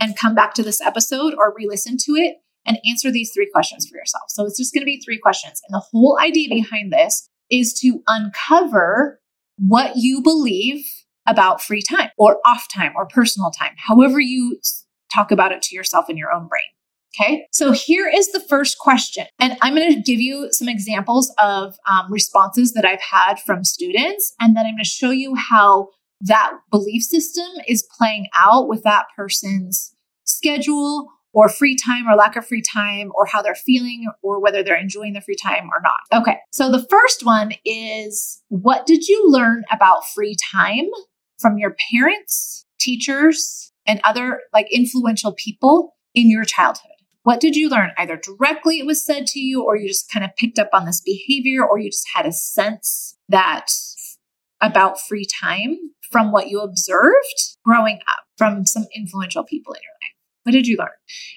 and 0.00 0.16
come 0.16 0.34
back 0.34 0.54
to 0.54 0.62
this 0.62 0.80
episode 0.80 1.34
or 1.34 1.54
re 1.56 1.66
listen 1.68 1.96
to 1.98 2.12
it 2.12 2.36
and 2.64 2.78
answer 2.88 3.10
these 3.10 3.32
three 3.34 3.48
questions 3.52 3.86
for 3.86 3.96
yourself. 3.96 4.24
So 4.28 4.44
it's 4.44 4.58
just 4.58 4.72
going 4.72 4.82
to 4.82 4.86
be 4.86 5.00
three 5.00 5.18
questions. 5.18 5.60
And 5.66 5.74
the 5.74 5.84
whole 5.90 6.18
idea 6.20 6.48
behind 6.48 6.92
this 6.92 7.28
is 7.50 7.72
to 7.80 8.00
uncover 8.06 9.20
what 9.58 9.96
you 9.96 10.22
believe 10.22 10.84
about 11.26 11.62
free 11.62 11.82
time 11.82 12.10
or 12.16 12.38
off 12.44 12.66
time 12.72 12.92
or 12.96 13.06
personal 13.06 13.50
time, 13.50 13.74
however 13.76 14.20
you 14.20 14.58
talk 15.14 15.30
about 15.30 15.52
it 15.52 15.62
to 15.62 15.74
yourself 15.74 16.08
in 16.08 16.16
your 16.16 16.32
own 16.32 16.48
brain. 16.48 16.62
Okay, 17.14 17.46
so 17.52 17.72
here 17.72 18.10
is 18.12 18.32
the 18.32 18.40
first 18.40 18.78
question. 18.78 19.26
And 19.38 19.58
I'm 19.60 19.74
going 19.74 19.92
to 19.92 20.00
give 20.00 20.18
you 20.18 20.48
some 20.50 20.66
examples 20.66 21.32
of 21.42 21.74
um, 21.86 22.10
responses 22.10 22.72
that 22.72 22.86
I've 22.86 23.02
had 23.02 23.38
from 23.38 23.64
students. 23.64 24.34
And 24.40 24.56
then 24.56 24.64
I'm 24.64 24.74
going 24.74 24.84
to 24.84 24.88
show 24.88 25.10
you 25.10 25.34
how 25.34 25.88
that 26.22 26.52
belief 26.70 27.02
system 27.02 27.48
is 27.68 27.86
playing 27.98 28.28
out 28.34 28.66
with 28.66 28.82
that 28.84 29.06
person's 29.14 29.94
schedule 30.24 31.08
or 31.34 31.48
free 31.48 31.76
time 31.76 32.08
or 32.08 32.14
lack 32.14 32.36
of 32.36 32.46
free 32.46 32.62
time 32.62 33.10
or 33.14 33.26
how 33.26 33.42
they're 33.42 33.54
feeling 33.54 34.06
or 34.22 34.40
whether 34.40 34.62
they're 34.62 34.80
enjoying 34.80 35.14
the 35.14 35.20
free 35.20 35.36
time 35.42 35.64
or 35.64 35.82
not. 35.82 36.20
Okay, 36.22 36.38
so 36.50 36.70
the 36.70 36.86
first 36.88 37.26
one 37.26 37.52
is 37.64 38.42
what 38.48 38.86
did 38.86 39.08
you 39.08 39.24
learn 39.28 39.64
about 39.70 40.06
free 40.14 40.36
time 40.52 40.86
from 41.42 41.58
your 41.58 41.76
parents, 41.90 42.64
teachers, 42.80 43.72
and 43.86 44.00
other 44.04 44.40
like 44.52 44.72
influential 44.72 45.32
people 45.32 45.96
in 46.14 46.30
your 46.30 46.44
childhood? 46.44 46.90
What 47.24 47.40
did 47.40 47.54
you 47.54 47.68
learn? 47.68 47.90
Either 47.98 48.16
directly 48.16 48.78
it 48.78 48.86
was 48.86 49.04
said 49.04 49.26
to 49.28 49.40
you, 49.40 49.62
or 49.62 49.76
you 49.76 49.88
just 49.88 50.10
kind 50.10 50.24
of 50.24 50.34
picked 50.36 50.58
up 50.58 50.70
on 50.72 50.86
this 50.86 51.00
behavior, 51.00 51.64
or 51.64 51.78
you 51.78 51.90
just 51.90 52.08
had 52.14 52.26
a 52.26 52.32
sense 52.32 53.16
that 53.28 53.70
about 54.60 55.00
free 55.00 55.26
time 55.40 55.76
from 56.10 56.32
what 56.32 56.48
you 56.48 56.60
observed 56.60 57.56
growing 57.64 57.98
up 58.08 58.20
from 58.36 58.64
some 58.66 58.86
influential 58.94 59.44
people 59.44 59.72
in 59.72 59.80
your 59.82 59.92
life. 59.92 60.16
What 60.44 60.52
did 60.52 60.66
you 60.66 60.76
learn? 60.76 60.88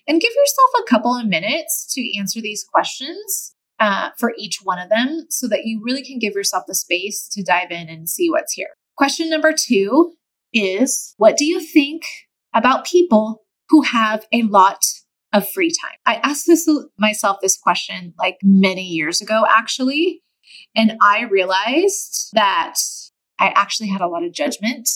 And 0.07 0.21
give 0.21 0.31
yourself 0.31 0.69
a 0.81 0.89
couple 0.89 1.15
of 1.15 1.27
minutes 1.27 1.91
to 1.93 2.17
answer 2.17 2.41
these 2.41 2.63
questions 2.63 3.55
uh, 3.79 4.09
for 4.17 4.33
each 4.37 4.59
one 4.63 4.79
of 4.79 4.89
them 4.89 5.25
so 5.29 5.47
that 5.47 5.65
you 5.65 5.81
really 5.83 6.03
can 6.03 6.17
give 6.17 6.33
yourself 6.33 6.63
the 6.67 6.75
space 6.75 7.27
to 7.33 7.43
dive 7.43 7.71
in 7.71 7.89
and 7.89 8.09
see 8.09 8.29
what's 8.29 8.53
here. 8.53 8.69
Question 8.97 9.29
number 9.29 9.53
two 9.53 10.13
is 10.53 11.13
What 11.17 11.37
do 11.37 11.45
you 11.45 11.59
think 11.59 12.03
about 12.53 12.85
people 12.85 13.43
who 13.69 13.81
have 13.81 14.25
a 14.31 14.43
lot 14.43 14.79
of 15.33 15.49
free 15.49 15.69
time? 15.69 15.97
I 16.05 16.15
asked 16.15 16.45
this 16.47 16.69
myself 16.97 17.37
this 17.41 17.57
question 17.57 18.13
like 18.17 18.37
many 18.41 18.83
years 18.83 19.21
ago, 19.21 19.45
actually. 19.49 20.21
And 20.75 20.93
I 21.01 21.23
realized 21.23 22.29
that 22.33 22.75
I 23.39 23.51
actually 23.55 23.89
had 23.89 24.01
a 24.01 24.07
lot 24.07 24.23
of 24.23 24.33
judgment 24.33 24.89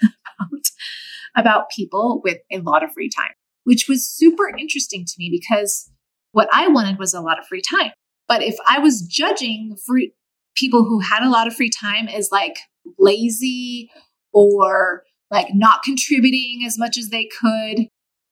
about 0.00 0.62
about 1.36 1.70
people 1.70 2.22
with 2.24 2.38
a 2.50 2.60
lot 2.60 2.82
of 2.82 2.92
free 2.92 3.10
time, 3.14 3.32
which 3.64 3.86
was 3.86 4.08
super 4.08 4.48
interesting 4.56 5.04
to 5.04 5.12
me 5.18 5.28
because 5.30 5.90
what 6.32 6.48
I 6.50 6.68
wanted 6.68 6.98
was 6.98 7.12
a 7.12 7.20
lot 7.20 7.38
of 7.38 7.46
free 7.46 7.60
time. 7.60 7.92
But 8.26 8.42
if 8.42 8.56
I 8.66 8.78
was 8.78 9.02
judging 9.02 9.76
free 9.86 10.14
people 10.56 10.84
who 10.84 11.00
had 11.00 11.22
a 11.22 11.28
lot 11.28 11.46
of 11.46 11.54
free 11.54 11.70
time 11.70 12.08
as 12.08 12.30
like 12.32 12.56
lazy 12.98 13.90
or 14.32 15.02
like 15.30 15.48
not 15.54 15.82
contributing 15.82 16.62
as 16.66 16.78
much 16.78 16.96
as 16.96 17.08
they 17.08 17.28
could, 17.40 17.88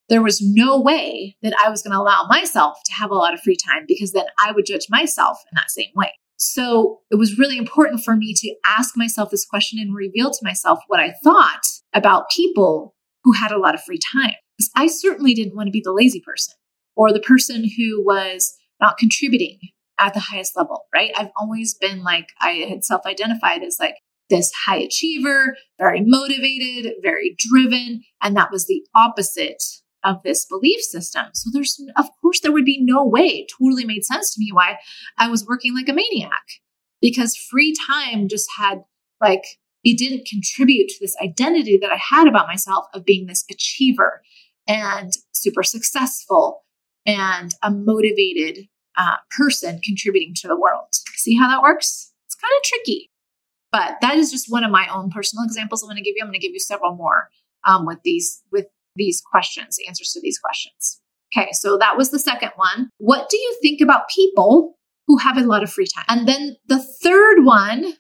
there 0.09 0.23
was 0.23 0.41
no 0.43 0.81
way 0.81 1.37
that 1.43 1.55
I 1.65 1.71
was 1.71 1.83
going 1.83 1.93
to 1.93 1.99
allow 1.99 2.27
myself 2.29 2.77
to 2.85 2.93
have 2.93 3.11
a 3.11 3.15
lot 3.15 3.35
of 3.35 3.41
free 3.41 3.57
time 3.57 3.85
because 3.89 4.13
then 4.13 4.27
I 4.39 4.53
would 4.53 4.67
judge 4.67 4.87
myself 4.91 5.39
in 5.51 5.57
that 5.57 5.71
same 5.71 5.91
way. 5.95 6.13
So 6.37 7.01
it 7.11 7.17
was 7.17 7.39
really 7.39 7.57
important 7.57 8.05
for 8.05 8.17
me 8.17 8.35
to 8.35 8.55
ask 8.67 8.97
myself 8.97 9.31
this 9.31 9.47
question 9.47 9.79
and 9.79 9.95
reveal 9.95 10.31
to 10.31 10.39
myself 10.43 10.81
what 10.89 11.01
I 11.01 11.15
thought 11.23 11.63
about 11.95 12.31
people 12.31 12.95
who 13.23 13.33
had 13.33 13.53
a 13.53 13.59
lot 13.59 13.75
of 13.75 13.83
free 13.83 13.99
time. 14.13 14.35
Because 14.59 14.71
I 14.77 14.87
certainly 14.87 15.35
didn't 15.35 15.57
want 15.57 15.69
to 15.69 15.73
be 15.73 15.83
the 15.83 15.93
lazy 15.93 16.21
person 16.21 16.55
or 16.97 17.13
the 17.13 17.21
person 17.21 17.69
who 17.77 18.05
was 18.05 18.55
not 18.81 18.99
contributing 18.99 19.59
at 19.99 20.13
the 20.13 20.21
highest 20.21 20.57
level, 20.57 20.85
right? 20.95 21.13
I've 21.17 21.31
always 21.41 21.75
been 21.75 22.03
like, 22.03 22.29
I 22.41 22.67
had 22.69 22.85
self 22.85 23.07
identified 23.07 23.63
as 23.63 23.79
like 23.81 23.97
this 24.31 24.53
high 24.67 24.79
achiever, 24.79 25.57
very 25.79 26.03
motivated, 26.05 26.95
very 27.03 27.37
driven. 27.39 28.03
And 28.23 28.37
that 28.37 28.51
was 28.51 28.67
the 28.67 28.83
opposite 28.95 29.63
of 30.03 30.23
this 30.23 30.45
belief 30.45 30.81
system. 30.81 31.27
So 31.33 31.51
there's, 31.53 31.81
of 31.97 32.07
course, 32.21 32.41
there 32.41 32.53
would 32.53 32.65
be 32.65 32.83
no 32.83 33.05
way, 33.07 33.23
it 33.23 33.53
totally 33.59 33.85
made 33.85 34.05
sense 34.05 34.35
to 34.35 34.41
me 34.41 34.51
why 34.53 34.79
I 35.19 35.29
was 35.29 35.47
working 35.47 35.75
like 35.75 35.89
a 35.89 35.95
maniac 35.95 36.43
because 37.01 37.37
free 37.37 37.75
time 37.87 38.29
just 38.29 38.49
had 38.59 38.83
like 39.21 39.45
it 39.85 39.99
didn't 39.99 40.27
contribute 40.27 40.89
to 40.89 40.97
this 41.01 41.15
identity 41.23 41.79
that 41.81 41.93
I 41.93 41.99
had 41.99 42.27
about 42.27 42.47
myself 42.47 42.87
of 42.95 43.05
being 43.05 43.27
this 43.27 43.45
achiever 43.51 44.23
and 44.67 45.13
super 45.33 45.63
successful 45.63 46.65
and 47.05 47.55
a 47.63 47.71
motivated 47.71 48.67
uh, 48.97 49.17
person 49.37 49.81
contributing 49.85 50.33
to 50.37 50.49
the 50.49 50.57
world. 50.59 50.89
See 51.17 51.37
how 51.37 51.49
that 51.49 51.61
works? 51.61 52.13
It's 52.27 52.35
kind 52.35 52.53
of 52.57 52.63
tricky, 52.65 53.11
but 53.75 53.97
that 54.03 54.15
is 54.15 54.31
just 54.31 54.47
one 54.49 54.63
of 54.63 54.71
my 54.71 54.87
own 54.95 55.11
personal 55.11 55.45
examples 55.45 55.83
I'm 55.83 55.89
going 55.89 55.97
to 55.97 56.03
give 56.03 56.15
you. 56.17 56.23
I'm 56.23 56.29
going 56.29 56.39
to 56.39 56.47
give 56.47 56.55
you 56.55 56.61
several 56.61 56.95
more 56.95 57.29
um, 57.67 57.85
with 57.85 57.99
these 58.05 58.41
with 58.53 58.67
these 58.95 59.21
questions, 59.21 59.79
answers 59.89 60.13
to 60.13 60.21
these 60.21 60.39
questions. 60.39 61.01
Okay, 61.37 61.49
so 61.51 61.77
that 61.79 61.97
was 61.97 62.11
the 62.11 62.21
second 62.21 62.53
one. 62.55 62.89
What 62.99 63.29
do 63.29 63.37
you 63.37 63.59
think 63.61 63.81
about 63.81 64.09
people 64.09 64.77
who 65.09 65.19
have 65.19 65.37
a 65.37 65.41
lot 65.41 65.65
of 65.65 65.73
free 65.73 65.89
time? 65.93 66.05
And 66.09 66.29
then 66.29 66.57
the 66.69 66.81
third 67.03 67.45
one 67.45 67.95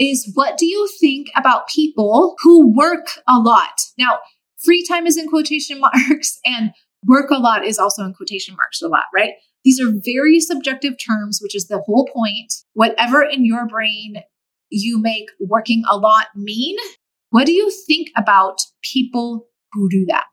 is 0.00 0.28
what 0.34 0.58
do 0.58 0.66
you 0.66 0.88
think 0.98 1.28
about 1.36 1.68
people 1.68 2.34
who 2.40 2.74
work 2.74 3.06
a 3.28 3.38
lot? 3.38 3.80
Now, 3.96 4.18
free 4.64 4.84
time 4.84 5.06
is 5.06 5.16
in 5.16 5.28
quotation 5.28 5.78
marks 6.08 6.40
and 6.44 6.72
work 7.06 7.30
a 7.30 7.38
lot 7.38 7.64
is 7.64 7.78
also 7.78 8.02
in 8.02 8.14
quotation 8.14 8.56
marks 8.56 8.82
a 8.82 8.88
lot, 8.88 9.04
right? 9.14 9.34
These 9.64 9.80
are 9.80 9.92
very 10.04 10.40
subjective 10.40 10.94
terms, 10.98 11.38
which 11.40 11.54
is 11.54 11.68
the 11.68 11.78
whole 11.78 12.08
point. 12.12 12.52
Whatever 12.72 13.22
in 13.22 13.44
your 13.44 13.68
brain 13.68 14.24
you 14.70 15.00
make 15.00 15.28
working 15.40 15.82
a 15.88 15.96
lot 15.96 16.26
mean, 16.34 16.76
what 17.30 17.46
do 17.46 17.52
you 17.52 17.70
think 17.86 18.08
about 18.16 18.58
people 18.82 19.46
who 19.72 19.88
do 19.88 20.04
that? 20.08 20.26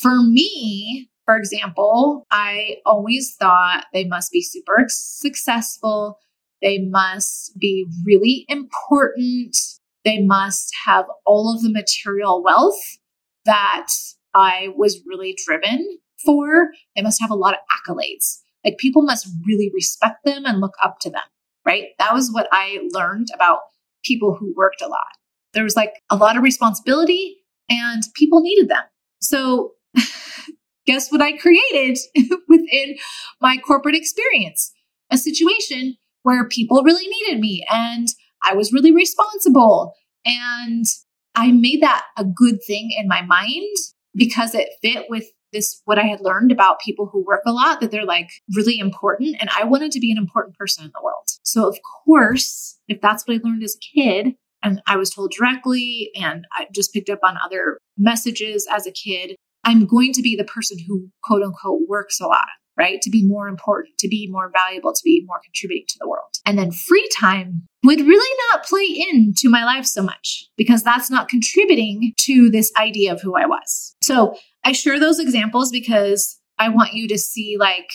For 0.00 0.22
me, 0.22 1.08
for 1.26 1.36
example, 1.36 2.26
I 2.30 2.76
always 2.86 3.36
thought 3.38 3.84
they 3.92 4.04
must 4.04 4.32
be 4.32 4.42
super 4.42 4.86
successful 4.88 6.18
they 6.62 6.78
must 6.78 7.58
be 7.58 7.86
really 8.04 8.44
important. 8.48 9.56
They 10.04 10.22
must 10.22 10.74
have 10.86 11.06
all 11.26 11.54
of 11.54 11.62
the 11.62 11.72
material 11.72 12.42
wealth 12.42 12.80
that 13.44 13.88
I 14.34 14.68
was 14.76 15.02
really 15.06 15.36
driven 15.46 15.98
for. 16.24 16.70
They 16.94 17.02
must 17.02 17.20
have 17.20 17.30
a 17.30 17.34
lot 17.34 17.54
of 17.54 17.60
accolades. 17.70 18.40
Like 18.64 18.78
people 18.78 19.02
must 19.02 19.28
really 19.46 19.70
respect 19.74 20.24
them 20.24 20.44
and 20.44 20.60
look 20.60 20.74
up 20.82 20.98
to 21.00 21.10
them, 21.10 21.22
right? 21.64 21.88
That 21.98 22.12
was 22.12 22.30
what 22.30 22.48
I 22.52 22.80
learned 22.92 23.28
about 23.34 23.60
people 24.04 24.36
who 24.38 24.54
worked 24.56 24.82
a 24.82 24.88
lot. 24.88 25.06
There 25.52 25.64
was 25.64 25.76
like 25.76 25.94
a 26.10 26.16
lot 26.16 26.36
of 26.36 26.42
responsibility 26.42 27.36
and 27.68 28.02
people 28.14 28.40
needed 28.40 28.68
them. 28.68 28.82
So, 29.20 29.72
guess 30.86 31.10
what 31.10 31.22
I 31.22 31.36
created 31.36 31.98
within 32.48 32.96
my 33.40 33.56
corporate 33.56 33.94
experience? 33.94 34.72
A 35.10 35.18
situation 35.18 35.96
where 36.22 36.48
people 36.48 36.82
really 36.82 37.08
needed 37.08 37.40
me 37.40 37.64
and 37.70 38.08
I 38.42 38.54
was 38.54 38.72
really 38.72 38.92
responsible. 38.92 39.92
And 40.24 40.84
I 41.34 41.52
made 41.52 41.82
that 41.82 42.04
a 42.16 42.24
good 42.24 42.58
thing 42.66 42.90
in 42.98 43.08
my 43.08 43.22
mind 43.22 43.76
because 44.14 44.54
it 44.54 44.70
fit 44.82 45.06
with 45.08 45.26
this 45.52 45.80
what 45.84 45.98
I 45.98 46.04
had 46.04 46.20
learned 46.20 46.52
about 46.52 46.80
people 46.80 47.08
who 47.12 47.24
work 47.24 47.42
a 47.46 47.52
lot 47.52 47.80
that 47.80 47.90
they're 47.90 48.04
like 48.04 48.30
really 48.54 48.78
important 48.78 49.36
and 49.40 49.50
I 49.56 49.64
wanted 49.64 49.92
to 49.92 50.00
be 50.00 50.10
an 50.10 50.18
important 50.18 50.56
person 50.56 50.84
in 50.84 50.92
the 50.94 51.02
world. 51.02 51.28
So 51.42 51.68
of 51.68 51.78
course, 52.04 52.78
if 52.88 53.00
that's 53.00 53.26
what 53.26 53.36
I 53.36 53.40
learned 53.42 53.62
as 53.62 53.76
a 53.76 53.98
kid 53.98 54.34
and 54.62 54.82
I 54.86 54.96
was 54.96 55.10
told 55.10 55.32
directly 55.36 56.10
and 56.14 56.46
I 56.54 56.66
just 56.74 56.92
picked 56.92 57.10
up 57.10 57.20
on 57.24 57.36
other 57.44 57.78
messages 57.96 58.66
as 58.70 58.86
a 58.86 58.92
kid, 58.92 59.36
I'm 59.64 59.86
going 59.86 60.12
to 60.12 60.22
be 60.22 60.36
the 60.36 60.44
person 60.44 60.78
who 60.86 61.08
quote 61.22 61.42
unquote 61.42 61.82
works 61.88 62.20
a 62.20 62.26
lot 62.26 62.48
right? 62.76 63.00
To 63.02 63.10
be 63.10 63.26
more 63.26 63.48
important, 63.48 63.98
to 63.98 64.08
be 64.08 64.28
more 64.30 64.50
valuable, 64.52 64.92
to 64.92 65.02
be 65.04 65.24
more 65.26 65.40
contributing 65.44 65.86
to 65.88 65.98
the 66.00 66.08
world. 66.08 66.36
And 66.46 66.58
then 66.58 66.70
free 66.70 67.08
time 67.16 67.62
would 67.84 68.00
really 68.00 68.36
not 68.50 68.64
play 68.64 69.04
into 69.10 69.48
my 69.48 69.64
life 69.64 69.84
so 69.84 70.02
much 70.02 70.44
because 70.56 70.82
that's 70.82 71.10
not 71.10 71.28
contributing 71.28 72.12
to 72.18 72.50
this 72.50 72.72
idea 72.78 73.12
of 73.12 73.20
who 73.20 73.36
I 73.36 73.46
was. 73.46 73.94
So 74.02 74.36
I 74.64 74.72
share 74.72 74.98
those 74.98 75.18
examples 75.18 75.70
because 75.70 76.38
I 76.58 76.68
want 76.68 76.92
you 76.92 77.08
to 77.08 77.18
see 77.18 77.56
like 77.58 77.90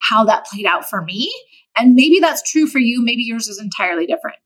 how 0.00 0.24
that 0.24 0.46
played 0.46 0.66
out 0.66 0.88
for 0.88 1.02
me. 1.02 1.32
And 1.76 1.94
maybe 1.94 2.18
that's 2.18 2.48
true 2.50 2.66
for 2.66 2.78
you. 2.78 3.02
Maybe 3.02 3.22
yours 3.22 3.48
is 3.48 3.60
entirely 3.60 4.06
different. 4.06 4.38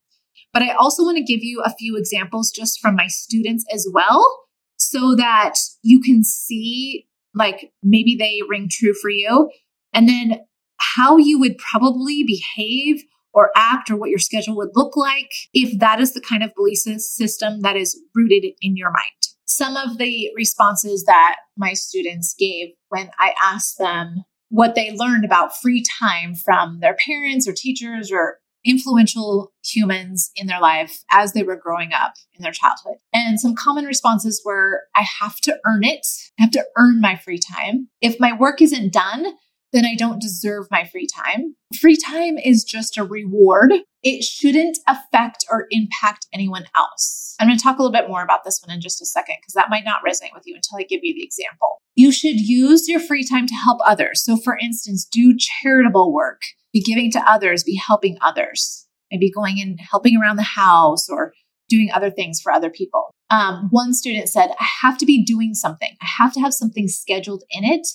But 0.52 0.62
I 0.62 0.70
also 0.72 1.02
want 1.02 1.16
to 1.16 1.22
give 1.22 1.42
you 1.42 1.62
a 1.64 1.74
few 1.78 1.96
examples 1.96 2.50
just 2.50 2.80
from 2.80 2.94
my 2.94 3.06
students 3.06 3.64
as 3.72 3.88
well 3.92 4.46
so 4.76 5.14
that 5.16 5.54
you 5.82 6.00
can 6.00 6.24
see 6.24 7.06
like 7.34 7.72
maybe 7.82 8.16
they 8.16 8.40
ring 8.48 8.68
true 8.70 8.94
for 9.00 9.10
you 9.10 9.50
and 9.92 10.08
then 10.08 10.40
how 10.78 11.16
you 11.16 11.38
would 11.38 11.58
probably 11.58 12.24
behave 12.24 13.02
or 13.34 13.50
act 13.56 13.90
or 13.90 13.96
what 13.96 14.10
your 14.10 14.18
schedule 14.18 14.56
would 14.56 14.70
look 14.74 14.96
like 14.96 15.30
if 15.54 15.78
that 15.78 16.00
is 16.00 16.12
the 16.12 16.20
kind 16.20 16.42
of 16.42 16.54
belief 16.54 16.78
system 16.78 17.60
that 17.60 17.76
is 17.76 17.98
rooted 18.14 18.44
in 18.60 18.76
your 18.76 18.90
mind. 18.90 19.04
Some 19.46 19.76
of 19.76 19.98
the 19.98 20.30
responses 20.36 21.04
that 21.04 21.36
my 21.56 21.72
students 21.72 22.34
gave 22.38 22.68
when 22.88 23.10
I 23.18 23.34
asked 23.42 23.78
them 23.78 24.24
what 24.48 24.74
they 24.74 24.92
learned 24.92 25.24
about 25.24 25.56
free 25.56 25.82
time 25.98 26.34
from 26.34 26.80
their 26.80 26.96
parents 27.06 27.48
or 27.48 27.54
teachers 27.56 28.12
or 28.12 28.38
influential 28.64 29.52
humans 29.64 30.30
in 30.36 30.46
their 30.46 30.60
life 30.60 31.02
as 31.10 31.32
they 31.32 31.42
were 31.42 31.56
growing 31.56 31.92
up 31.92 32.14
in 32.34 32.42
their 32.42 32.52
childhood. 32.52 32.96
And 33.12 33.40
some 33.40 33.54
common 33.54 33.84
responses 33.84 34.42
were 34.44 34.82
I 34.94 35.04
have 35.20 35.36
to 35.42 35.58
earn 35.66 35.84
it. 35.84 36.06
I 36.38 36.42
have 36.42 36.52
to 36.52 36.64
earn 36.76 37.00
my 37.00 37.16
free 37.16 37.38
time. 37.38 37.88
If 38.00 38.20
my 38.20 38.32
work 38.32 38.62
isn't 38.62 38.92
done, 38.92 39.34
then 39.72 39.84
I 39.86 39.94
don't 39.94 40.20
deserve 40.20 40.66
my 40.70 40.84
free 40.84 41.06
time. 41.06 41.56
Free 41.80 41.96
time 41.96 42.36
is 42.36 42.62
just 42.62 42.98
a 42.98 43.04
reward. 43.04 43.72
It 44.02 44.22
shouldn't 44.22 44.78
affect 44.86 45.46
or 45.50 45.66
impact 45.70 46.26
anyone 46.32 46.66
else. 46.76 47.34
I'm 47.40 47.48
going 47.48 47.56
to 47.56 47.62
talk 47.62 47.78
a 47.78 47.82
little 47.82 47.92
bit 47.92 48.08
more 48.08 48.22
about 48.22 48.44
this 48.44 48.60
one 48.64 48.74
in 48.74 48.80
just 48.80 49.00
a 49.00 49.06
second 49.06 49.36
because 49.40 49.54
that 49.54 49.70
might 49.70 49.84
not 49.84 50.02
resonate 50.06 50.34
with 50.34 50.46
you 50.46 50.54
until 50.54 50.78
I 50.78 50.82
give 50.82 51.00
you 51.02 51.14
the 51.14 51.24
example. 51.24 51.80
You 51.94 52.12
should 52.12 52.38
use 52.38 52.88
your 52.88 53.00
free 53.00 53.24
time 53.24 53.46
to 53.46 53.54
help 53.54 53.78
others. 53.86 54.22
So, 54.22 54.36
for 54.36 54.56
instance, 54.58 55.04
do 55.04 55.36
charitable 55.36 56.12
work, 56.12 56.42
be 56.72 56.80
giving 56.80 57.10
to 57.12 57.30
others, 57.30 57.64
be 57.64 57.80
helping 57.86 58.16
others, 58.22 58.86
maybe 59.10 59.30
going 59.30 59.60
and 59.60 59.78
helping 59.80 60.16
around 60.16 60.36
the 60.36 60.42
house 60.42 61.08
or 61.08 61.32
doing 61.68 61.90
other 61.92 62.10
things 62.10 62.40
for 62.40 62.52
other 62.52 62.70
people. 62.70 63.10
Um, 63.30 63.68
one 63.70 63.94
student 63.94 64.28
said, 64.28 64.50
I 64.60 64.66
have 64.82 64.98
to 64.98 65.06
be 65.06 65.24
doing 65.24 65.54
something. 65.54 65.96
I 66.02 66.06
have 66.18 66.32
to 66.34 66.40
have 66.40 66.52
something 66.52 66.88
scheduled 66.88 67.44
in 67.50 67.64
it. 67.64 67.86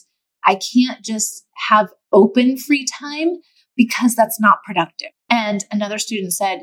I 0.43 0.55
can't 0.55 1.03
just 1.03 1.45
have 1.69 1.89
open 2.11 2.57
free 2.57 2.87
time 2.99 3.37
because 3.75 4.15
that's 4.15 4.39
not 4.39 4.63
productive. 4.65 5.09
And 5.29 5.65
another 5.71 5.99
student 5.99 6.33
said, 6.33 6.61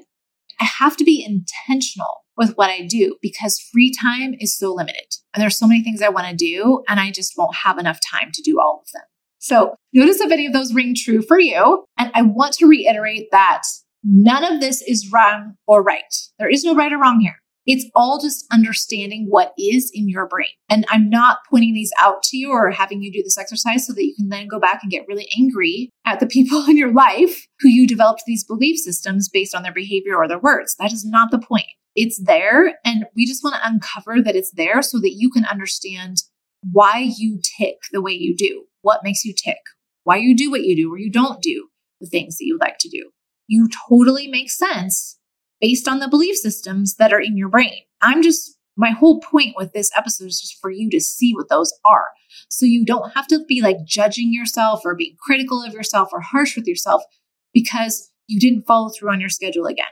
I 0.61 0.65
have 0.65 0.97
to 0.97 1.05
be 1.05 1.25
intentional 1.25 2.25
with 2.37 2.57
what 2.57 2.71
I 2.71 2.87
do 2.87 3.17
because 3.23 3.61
free 3.73 3.93
time 3.93 4.35
is 4.39 4.57
so 4.57 4.73
limited. 4.73 5.07
And 5.33 5.43
there's 5.43 5.59
so 5.59 5.69
many 5.69 5.83
things 5.83 6.03
I 6.03 6.09
want 6.09 6.27
to 6.29 6.35
do, 6.35 6.83
and 6.89 6.99
I 6.99 7.11
just 7.11 7.35
won't 7.37 7.57
have 7.57 7.79
enough 7.79 8.01
time 8.11 8.31
to 8.33 8.43
do 8.43 8.61
all 8.61 8.83
of 8.85 8.91
them. 8.93 9.03
So 9.45 9.77
notice 9.93 10.23
if 10.23 10.33
any 10.33 10.47
of 10.47 10.55
those 10.55 10.73
ring 10.73 10.95
true 10.97 11.21
for 11.21 11.39
you. 11.39 11.85
And 11.99 12.11
I 12.15 12.23
want 12.23 12.55
to 12.55 12.67
reiterate 12.67 13.29
that 13.31 13.65
none 14.03 14.43
of 14.43 14.63
this 14.63 14.81
is 14.81 15.13
wrong 15.13 15.57
or 15.67 15.83
right. 15.83 16.15
There 16.39 16.49
is 16.49 16.65
no 16.65 16.75
right 16.75 16.91
or 16.91 16.99
wrong 16.99 17.21
here. 17.21 17.37
It's 17.67 17.85
all 17.95 18.19
just 18.19 18.47
understanding 18.51 19.27
what 19.29 19.53
is 19.59 19.91
in 19.93 20.09
your 20.09 20.27
brain. 20.27 20.49
And 20.71 20.87
I'm 20.89 21.11
not 21.11 21.41
pointing 21.51 21.75
these 21.75 21.93
out 21.99 22.23
to 22.25 22.39
you 22.39 22.53
or 22.53 22.71
having 22.71 23.03
you 23.03 23.13
do 23.13 23.23
this 23.23 23.37
exercise 23.37 23.87
so 23.87 23.93
that 23.93 24.07
you 24.07 24.15
can 24.17 24.31
then 24.31 24.49
go 24.49 24.59
back 24.59 24.81
and 24.83 24.91
get 24.91 25.05
really 25.07 25.29
angry 25.37 25.91
at 26.07 26.21
the 26.21 26.27
people 26.37 26.65
in 26.65 26.79
your 26.79 26.95
life 26.95 27.47
who 27.61 27.69
you 27.69 27.87
developed 27.87 28.23
these 28.27 28.45
belief 28.45 28.79
systems 28.79 29.29
based 29.29 29.55
on 29.55 29.63
their 29.63 29.75
behavior 29.75 30.17
or 30.17 30.27
their 30.27 30.39
words. 30.39 30.75
That 30.79 30.91
is 30.91 31.05
not 31.05 31.31
the 31.31 31.39
point. 31.39 31.69
It's 31.95 32.19
there. 32.19 32.79
And 32.83 33.05
we 33.15 33.27
just 33.27 33.45
want 33.45 33.57
to 33.57 33.69
uncover 33.69 34.23
that 34.23 34.37
it's 34.37 34.53
there 34.53 34.81
so 34.81 34.99
that 35.01 35.17
you 35.19 35.31
can 35.31 35.45
understand 35.45 36.23
why 36.73 37.11
you 37.19 37.41
tick 37.59 37.77
the 37.93 38.01
way 38.01 38.13
you 38.13 38.35
do, 38.35 38.65
what 38.85 39.01
makes 39.03 39.25
you 39.25 39.35
tick, 39.35 39.59
why 40.05 40.17
you 40.17 40.37
do 40.37 40.51
what 40.51 40.63
you 40.63 40.77
do 40.77 40.93
or 40.93 40.99
you 40.99 41.11
don't 41.11 41.43
do 41.43 41.69
the 42.01 42.07
things 42.07 42.37
that 42.37 42.45
you 42.45 42.59
like 42.61 42.77
to 42.81 42.89
do. 42.89 43.11
You 43.49 43.69
totally 43.89 44.29
make 44.29 44.51
sense 44.51 45.19
based 45.61 45.89
on 45.89 45.99
the 45.99 46.09
belief 46.09 46.37
systems 46.37 46.97
that 46.97 47.13
are 47.13 47.21
in 47.21 47.37
your 47.37 47.49
brain. 47.49 47.81
I'm 48.03 48.23
just, 48.23 48.57
my 48.77 48.91
whole 48.91 49.21
point 49.21 49.55
with 49.57 49.73
this 49.73 49.91
episode 49.97 50.27
is 50.27 50.41
just 50.41 50.61
for 50.61 50.71
you 50.71 50.91
to 50.91 51.01
see 51.01 51.33
what 51.35 51.49
those 51.49 51.73
are. 51.85 52.07
So 52.49 52.67
you 52.67 52.85
don't 52.85 53.15
have 53.15 53.27
to 53.29 53.45
be 53.49 53.63
like 53.63 53.79
judging 53.87 54.33
yourself 54.33 54.81
or 54.85 54.95
being 54.95 55.17
critical 55.19 55.63
of 55.63 55.73
yourself 55.73 56.11
or 56.13 56.21
harsh 56.21 56.57
with 56.57 56.67
yourself 56.67 57.03
because 57.53 58.11
you 58.27 58.39
didn't 58.39 58.67
follow 58.67 58.91
through 58.91 59.11
on 59.11 59.21
your 59.21 59.31
schedule 59.31 59.67
again. 59.67 59.87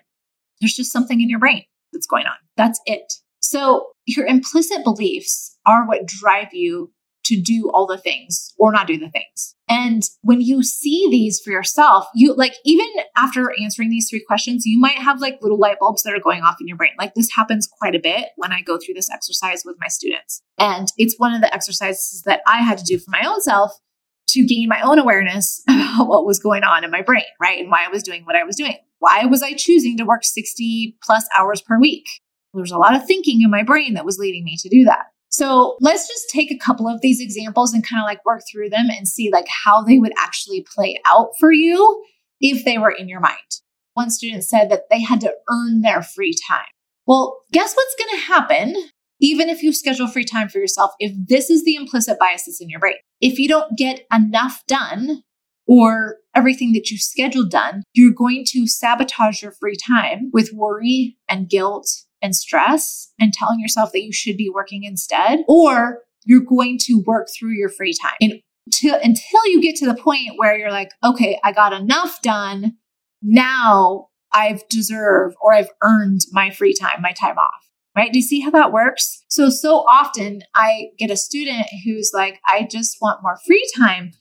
There's 0.61 0.75
just 0.75 0.93
something 0.93 1.21
in 1.21 1.31
your 1.31 1.39
brain 1.39 1.65
that's 1.93 2.07
going 2.07 2.27
on. 2.27 2.37
That's 2.57 2.81
it. 2.87 3.13
So 3.41 3.89
your 4.07 4.27
implicit 4.27 4.85
beliefs 4.85 5.57
are 5.67 5.87
what 5.87 6.07
drive 6.07 6.53
you 6.53 6.93
to 7.25 7.41
do 7.41 7.71
all 7.73 7.87
the 7.87 7.99
things 7.99 8.53
or 8.59 8.73
not 8.73 8.87
do 8.87 8.99
the 8.99 9.11
things. 9.11 9.55
And 9.69 10.03
when 10.23 10.41
you 10.41 10.63
see 10.63 11.09
these 11.11 11.41
for 11.41 11.51
yourself, 11.51 12.07
you 12.15 12.35
like, 12.35 12.55
even 12.65 12.87
after 13.17 13.53
answering 13.63 13.91
these 13.91 14.09
three 14.11 14.25
questions, 14.27 14.67
you 14.67 14.79
might 14.79 14.99
have 14.99 15.21
like 15.21 15.39
little 15.41 15.59
light 15.59 15.79
bulbs 15.79 16.03
that 16.03 16.15
are 16.15 16.21
going 16.21 16.43
off 16.43 16.57
in 16.61 16.69
your 16.69 16.77
brain. 16.77 16.93
Like 16.99 17.15
this 17.15 17.31
happens 17.35 17.67
quite 17.67 17.95
a 17.95 18.01
bit 18.01 18.31
when 18.37 18.53
I 18.53 18.61
go 18.61 18.79
through 18.79 18.95
this 18.95 19.11
exercise 19.11 19.63
with 19.65 19.77
my 19.81 19.89
students. 19.89 20.43
And 20.59 20.89
it's 20.99 21.19
one 21.19 21.35
of 21.35 21.41
the 21.41 21.53
exercises 21.55 22.23
that 22.27 22.43
I 22.47 22.59
had 22.59 22.79
to 22.79 22.85
do 22.85 22.99
for 22.99 23.11
my 23.11 23.23
own 23.27 23.41
self 23.41 23.73
to 24.29 24.47
gain 24.47 24.69
my 24.69 24.81
own 24.83 24.99
awareness 24.99 25.63
about 25.69 26.09
what 26.09 26.27
was 26.27 26.39
going 26.39 26.65
on 26.65 26.85
in 26.85 26.91
my 26.91 27.03
brain, 27.03 27.25
right? 27.41 27.61
And 27.61 27.71
why 27.71 27.85
I 27.85 27.89
was 27.89 28.03
doing 28.03 28.25
what 28.25 28.37
I 28.37 28.45
was 28.45 28.57
doing. 28.57 28.77
Why 28.99 29.25
was 29.27 29.43
I 29.43 29.53
choosing 29.55 29.97
to 29.99 30.05
work 30.05 30.25
60 30.25 30.97
plus 31.03 31.27
hours 31.37 31.61
per 31.61 31.79
week? 31.79 32.07
There 32.55 32.61
was 32.61 32.71
a 32.71 32.79
lot 32.79 32.95
of 32.95 33.07
thinking 33.07 33.43
in 33.43 33.51
my 33.51 33.63
brain 33.63 33.95
that 33.95 34.05
was 34.05 34.19
leading 34.19 34.45
me 34.45 34.57
to 34.59 34.69
do 34.69 34.85
that. 34.85 35.07
So 35.33 35.79
let's 35.81 36.07
just 36.07 36.29
take 36.29 36.51
a 36.51 36.59
couple 36.59 36.87
of 36.87 37.01
these 37.01 37.19
examples 37.19 37.73
and 37.73 37.87
kind 37.87 38.03
of 38.03 38.07
like 38.07 38.25
work 38.27 38.43
through 38.51 38.69
them 38.69 38.89
and 38.91 39.09
see 39.09 39.31
like 39.33 39.47
how 39.49 39.83
they 39.83 39.99
would 39.99 40.13
actually 40.19 40.65
play 40.75 41.01
out 41.07 41.31
for 41.41 41.51
you 41.51 42.05
if 42.41 42.67
they 42.67 42.77
were 42.77 42.91
in 42.91 43.09
your 43.09 43.21
mind. 43.21 43.39
One 43.95 44.11
student 44.11 44.45
said 44.45 44.71
that 44.71 44.91
they 44.91 45.01
had 45.01 45.23
to 45.23 45.33
earn 45.51 45.81
their 45.81 46.03
free 46.03 46.35
time. 46.47 46.67
Well, 47.07 47.41
guess 47.51 47.75
what's 47.75 47.97
going 47.99 48.11
to 48.11 48.27
happen 48.27 48.77
even 49.21 49.49
if 49.49 49.63
you 49.63 49.73
schedule 49.73 50.07
free 50.07 50.25
time 50.25 50.49
for 50.49 50.59
yourself 50.59 50.91
if 50.99 51.13
this 51.29 51.49
is 51.49 51.65
the 51.65 51.77
implicit 51.77 52.19
biases 52.19 52.61
in 52.61 52.69
your 52.69 52.81
brain? 52.81 52.97
If 53.23 53.39
you 53.39 53.49
don't 53.49 53.77
get 53.79 54.07
enough 54.13 54.63
done 54.67 55.23
or 55.67 56.19
everything 56.35 56.75
that 56.75 56.91
you 56.91 56.99
scheduled 56.99 57.51
done, 57.51 57.85
you're 57.95 58.13
going 58.13 58.45
to 58.49 58.67
sabotage 58.67 59.41
your 59.41 59.53
free 59.53 59.77
time 59.77 60.31
with 60.35 60.53
worry 60.53 61.17
and 61.27 61.49
guilt 61.49 61.89
and 62.23 62.35
stress 62.37 63.13
and 63.21 63.33
telling 63.33 63.61
yourself 63.61 63.93
that 63.93 64.03
you 64.03 64.13
should 64.13 64.37
be 64.37 64.51
working 64.51 64.85
instead, 64.85 65.41
or 65.49 66.01
you're 66.25 66.45
going 66.45 66.79
to 66.83 67.03
work 67.07 67.29
through 67.37 67.53
your 67.53 67.69
free 67.69 67.93
time 67.93 68.15
and 68.21 68.41
until 69.03 69.47
you 69.47 69.61
get 69.61 69.77
to 69.77 69.87
the 69.87 69.95
point 69.95 70.35
where 70.37 70.57
you're 70.57 70.71
like, 70.71 70.93
okay, 71.03 71.39
I 71.43 71.53
got 71.53 71.73
enough 71.73 72.23
done. 72.23 72.77
Now 73.21 74.09
I've 74.33 74.67
deserved 74.69 75.37
or 75.43 75.53
I've 75.53 75.71
earned 75.83 76.21
my 76.31 76.51
free 76.51 76.75
time, 76.75 77.03
my 77.03 77.13
time 77.13 77.39
off. 77.39 77.69
Right? 77.95 78.11
Do 78.11 78.19
you 78.19 78.25
see 78.25 78.41
how 78.41 78.51
that 78.53 78.73
works? 78.73 79.23
So, 79.29 79.51
so 79.51 79.81
often 79.81 80.43
I 80.55 80.87
get 80.99 81.11
a 81.11 81.17
student 81.17 81.67
who's 81.85 82.13
like, 82.15 82.41
I 82.49 82.67
just 82.71 82.97
want 83.03 83.23
more 83.23 83.37
free 83.47 83.69
time. 83.77 84.13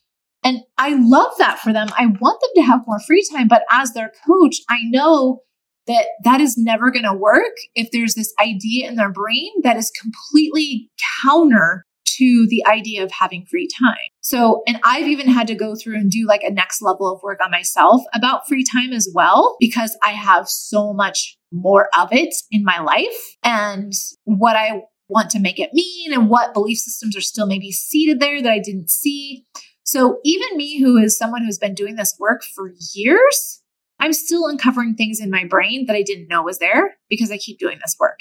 And 0.44 0.60
I 0.78 0.96
love 0.96 1.32
that 1.38 1.60
for 1.60 1.72
them. 1.72 1.88
I 1.98 2.08
want 2.08 2.42
them 2.42 2.50
to 2.56 2.62
have 2.64 2.86
more 2.86 3.00
free 3.00 3.26
time. 3.32 3.48
But 3.48 3.64
as 3.72 3.94
their 3.94 4.12
coach, 4.28 4.58
I 4.70 4.80
know 4.84 5.44
that 5.88 6.06
that 6.24 6.42
is 6.42 6.58
never 6.58 6.92
going 6.92 7.06
to 7.06 7.14
work 7.14 7.56
if 7.76 7.90
there's 7.92 8.14
this 8.14 8.34
idea 8.40 8.88
in 8.88 8.96
their 8.96 9.12
brain 9.12 9.52
that 9.64 9.78
is 9.78 9.92
completely 10.00 10.90
counter 11.24 11.86
to 12.18 12.48
the 12.50 12.64
idea 12.68 13.04
of 13.04 13.12
having 13.12 13.46
free 13.46 13.68
time. 13.80 13.96
So, 14.22 14.64
and 14.68 14.80
I've 14.84 15.08
even 15.08 15.28
had 15.28 15.48
to 15.48 15.56
go 15.56 15.76
through 15.76 15.96
and 15.96 16.12
do 16.12 16.26
like 16.28 16.44
a 16.44 16.52
next 16.52 16.82
level 16.82 17.12
of 17.12 17.22
work 17.24 17.40
on 17.44 17.52
myself 17.52 18.02
about 18.14 18.48
free 18.48 18.64
time 18.64 18.94
as 18.94 19.10
well, 19.14 19.56
because 19.60 19.98
I 20.04 20.12
have 20.12 20.48
so 20.48 20.94
much 20.94 21.38
more 21.52 21.90
of 21.98 22.10
it 22.12 22.34
in 22.52 22.64
my 22.64 22.80
life 22.80 23.36
and 23.44 23.94
what 24.24 24.56
I 24.56 24.84
want 25.10 25.30
to 25.32 25.40
make 25.40 25.60
it 25.60 25.74
mean 25.74 26.14
and 26.14 26.30
what 26.30 26.54
belief 26.54 26.78
systems 26.78 27.18
are 27.18 27.22
still 27.22 27.46
maybe 27.46 27.72
seated 27.72 28.20
there 28.20 28.42
that 28.42 28.52
I 28.52 28.60
didn't 28.60 28.90
see. 28.90 29.46
So, 29.84 30.20
even 30.24 30.58
me, 30.58 30.80
who 30.80 30.98
is 30.98 31.18
someone 31.18 31.44
who's 31.44 31.58
been 31.58 31.76
doing 31.76 31.96
this 31.96 32.16
work 32.20 32.44
for 32.56 32.72
years, 32.94 33.62
I'm 34.02 34.14
still 34.14 34.48
uncovering 34.48 34.96
things 34.96 35.20
in 35.20 35.30
my 35.30 35.46
brain 35.46 35.86
that 35.86 35.96
I 35.96 36.02
didn't 36.02 36.28
know 36.28 36.42
was 36.42 36.58
there 36.58 36.98
because 37.08 37.32
I 37.32 37.38
keep 37.38 37.60
doing 37.60 37.78
this 37.82 37.96
work. 38.00 38.20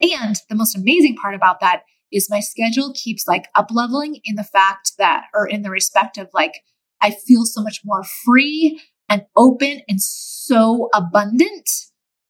And 0.00 0.36
the 0.48 0.54
most 0.54 0.74
amazing 0.74 1.16
part 1.16 1.34
about 1.34 1.60
that 1.60 1.82
is 2.10 2.30
my 2.30 2.40
schedule 2.40 2.92
keeps 2.94 3.28
like 3.28 3.48
up 3.54 3.66
leveling 3.70 4.20
in 4.24 4.36
the 4.36 4.44
fact 4.44 4.92
that, 4.98 5.24
or 5.34 5.46
in 5.46 5.62
the 5.62 5.70
respect 5.70 6.16
of 6.16 6.30
like, 6.32 6.54
I 7.02 7.10
feel 7.10 7.44
so 7.44 7.62
much 7.62 7.82
more 7.84 8.02
free 8.24 8.80
and 9.08 9.26
open 9.36 9.82
and 9.86 10.00
so 10.00 10.88
abundant 10.94 11.68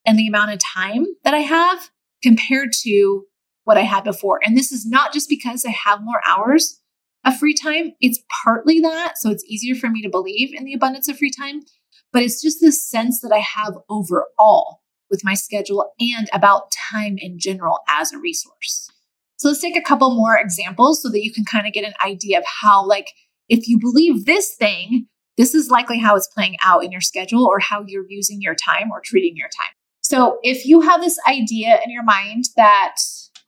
in 0.05 0.17
the 0.17 0.27
amount 0.27 0.53
of 0.53 0.59
time 0.59 1.07
that 1.23 1.35
I 1.35 1.41
have 1.41 1.91
compared 2.23 2.73
to 2.83 3.25
what 3.63 3.79
I 3.79 3.83
had 3.83 4.03
before. 4.03 4.41
And 4.45 4.57
this 4.57 4.73
is 4.73 4.85
not 4.85 5.13
just 5.13 5.29
because 5.29 5.65
I 5.65 5.71
have 5.71 6.03
more 6.03 6.21
hours 6.27 6.81
of 7.25 7.39
free 7.39 7.55
time, 7.55 7.93
it's 8.01 8.21
partly 8.43 8.81
that. 8.81 9.19
So 9.19 9.31
it's 9.31 9.45
easier 9.45 9.75
for 9.75 9.89
me 9.89 10.03
to 10.03 10.09
believe 10.09 10.53
in 10.53 10.65
the 10.65 10.75
abundance 10.75 11.09
of 11.09 11.19
free 11.19 11.31
time 11.31 11.63
but 12.13 12.23
it's 12.23 12.43
just 12.43 12.61
the 12.61 12.73
sense 12.73 13.21
that 13.21 13.33
I 13.33 13.39
have 13.39 13.75
overall 13.89 14.81
with 15.11 15.25
my 15.25 15.35
schedule 15.35 15.93
and 15.99 16.29
about 16.33 16.73
time 16.91 17.17
in 17.19 17.39
general 17.39 17.81
as 17.89 18.13
a 18.13 18.19
resource. 18.19 18.89
So 19.37 19.49
let's 19.49 19.61
take 19.61 19.77
a 19.77 19.83
couple 19.83 20.15
more 20.15 20.37
examples 20.37 21.03
so 21.03 21.09
that 21.11 21.23
you 21.23 21.33
can 21.33 21.45
kind 21.45 21.67
of 21.67 21.73
get 21.73 21.85
an 21.85 21.95
idea 22.05 22.39
of 22.39 22.45
how, 22.63 22.85
like, 22.85 23.13
if 23.49 23.69
you 23.69 23.79
believe 23.79 24.25
this 24.25 24.55
thing, 24.55 25.07
this 25.37 25.55
is 25.55 25.71
likely 25.71 25.99
how 25.99 26.17
it's 26.17 26.27
playing 26.27 26.57
out 26.63 26.85
in 26.85 26.91
your 26.91 27.01
schedule 27.01 27.47
or 27.47 27.61
how 27.61 27.85
you're 27.87 28.09
using 28.09 28.43
your 28.43 28.57
time 28.57 28.91
or 28.91 29.01
treating 29.01 29.37
your 29.37 29.49
time. 29.49 29.73
So 30.01 30.39
if 30.43 30.67
you 30.67 30.81
have 30.81 31.01
this 31.01 31.19
idea 31.29 31.79
in 31.85 31.91
your 31.91 32.03
mind 32.03 32.45
that 32.57 32.97